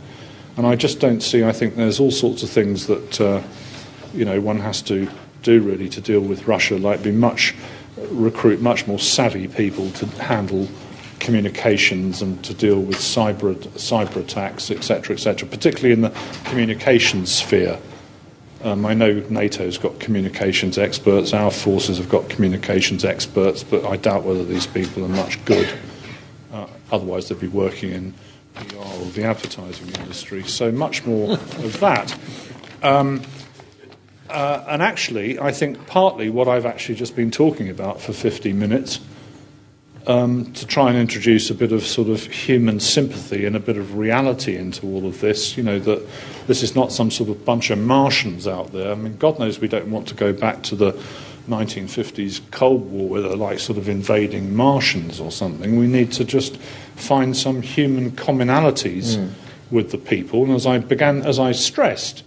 [0.58, 3.42] And I just don't see, I think there's all sorts of things that, uh,
[4.14, 5.10] you know, one has to
[5.44, 7.54] do really to deal with Russia, like be much,
[8.10, 10.68] recruit much more savvy people to handle
[11.20, 16.14] communications and to deal with cyber, cyber attacks, etc., etc., particularly in the
[16.46, 17.80] communications sphere.
[18.66, 23.96] Um, I know NATO's got communications experts, our forces have got communications experts, but I
[23.96, 25.72] doubt whether these people are much good.
[26.52, 28.16] Uh, otherwise, they'd be working in
[28.56, 30.42] PR or the advertising industry.
[30.46, 32.18] So, much more of that.
[32.82, 33.22] Um,
[34.32, 38.58] uh, and actually, I think partly what I've actually just been talking about for 15
[38.58, 39.00] minutes
[40.08, 43.78] um, to try and introduce a bit of sort of human sympathy and a bit
[43.78, 45.58] of reality into all of this.
[45.58, 46.08] You know, that
[46.48, 48.92] this is not some sort of bunch of Martians out there.
[48.92, 50.92] I mean, God knows we don't want to go back to the
[51.48, 55.78] 1950s Cold War where they're like sort of invading Martians or something.
[55.78, 56.58] We need to just
[56.96, 59.32] find some human commonalities mm.
[59.72, 60.44] with the people.
[60.44, 62.24] And as I began, as I stressed,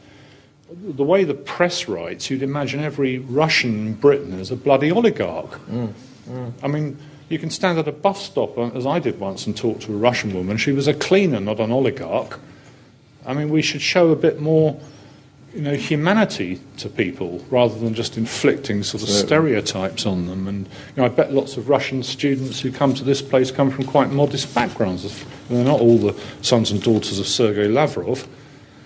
[0.71, 5.51] the way the press writes, you'd imagine every Russian in Britain is a bloody oligarch.
[5.67, 5.93] Mm.
[6.29, 6.53] Mm.
[6.63, 6.99] I mean,
[7.29, 9.93] you can stand at a bus stop, uh, as I did once, and talk to
[9.93, 10.57] a Russian woman.
[10.57, 12.39] She was a cleaner, not an oligarch.
[13.27, 14.81] I mean, we should show a bit more,
[15.55, 20.49] you know, humanity to people rather than just inflicting sort of stereotypes on them.
[20.49, 23.71] And you know, I bet lots of Russian students who come to this place come
[23.71, 25.25] from quite modest backgrounds.
[25.51, 28.27] They're not all the sons and daughters of Sergei Lavrov.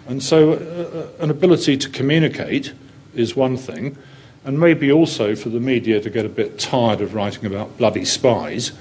[0.08, 2.72] And so, uh, uh an ability to communicate
[3.14, 3.96] is one thing
[4.44, 8.04] and maybe also for the media to get a bit tired of writing about bloody
[8.04, 8.72] spies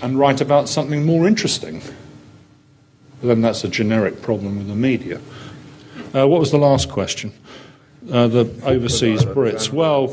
[0.00, 1.82] and write about something more interesting.
[3.20, 5.20] But then that's a generic problem with the media.
[6.14, 7.32] Uh, what was the last question?
[8.10, 9.72] Uh, the overseas Brits.
[9.72, 10.08] Well,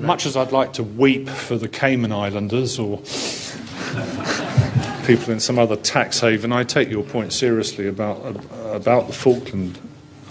[0.00, 2.98] much as I'd like to weep for the Cayman Islanders or
[5.04, 9.12] people in some other tax haven, I take your point seriously about uh, about the
[9.12, 9.80] Falkland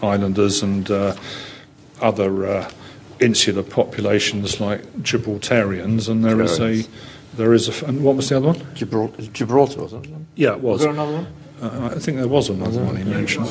[0.01, 1.17] Islanders and uh,
[2.01, 2.71] other uh,
[3.23, 6.85] insular populations like Gibraltarians, and there is a
[7.35, 8.75] there is a and what was the other one?
[8.75, 10.09] Gibraltar, Gibraltar was it?
[10.35, 10.79] Yeah, it was.
[10.79, 11.27] Was there another one?
[11.61, 13.47] Uh, I think there was another one he mentioned.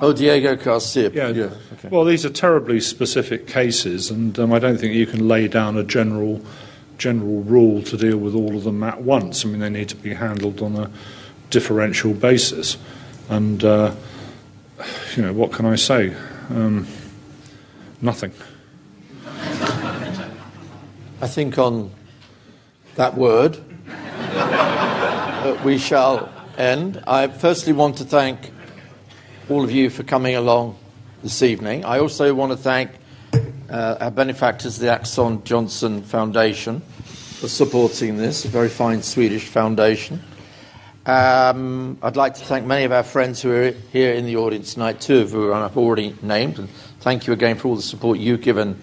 [0.00, 1.10] Oh, Diego Garcia.
[1.10, 1.28] Yeah.
[1.28, 1.50] yeah.
[1.72, 1.88] Okay.
[1.88, 5.76] Well, these are terribly specific cases, and um, I don't think you can lay down
[5.76, 6.44] a general
[6.98, 9.44] general rule to deal with all of them at once.
[9.44, 10.90] I mean, they need to be handled on a
[11.50, 12.76] differential basis,
[13.28, 13.94] and uh,
[15.16, 16.14] you know, what can I say?
[16.50, 16.86] Um,
[18.00, 18.32] Nothing.
[21.20, 21.90] I think on
[22.94, 23.58] that word
[23.88, 27.02] uh, we shall end.
[27.08, 28.52] I firstly want to thank
[29.48, 30.78] all of you for coming along
[31.24, 31.84] this evening.
[31.84, 32.92] I also want to thank
[33.68, 40.22] uh, our benefactors, the Ax:son Johnson Foundation, for supporting this, a very fine Swedish foundation.
[41.04, 44.74] Um, I'd like to thank many of our friends who are here in the audience
[44.74, 46.68] tonight, two of whom I've already named, and
[47.00, 48.80] thank you again for all the support you've given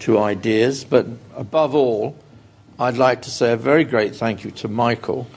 [0.00, 0.84] to ideas.
[0.84, 1.06] But
[1.36, 2.16] above all,
[2.78, 5.28] I'd like to say a very great thank you to Michael,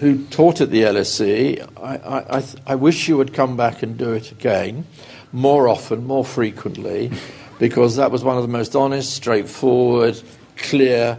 [0.00, 1.68] who taught at the LSE.
[1.76, 4.86] I, I, I, I wish you would come back and do it again,
[5.32, 7.12] more often, more frequently,
[7.58, 10.20] because that was one of the most honest, straightforward,
[10.56, 11.18] clear,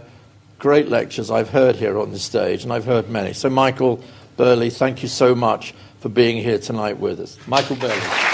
[0.58, 3.32] great lectures I've heard here on this stage, and I've heard many.
[3.32, 4.02] So, Michael
[4.36, 7.38] Burleigh, thank you so much for being here tonight with us.
[7.46, 8.29] Michael Burleigh.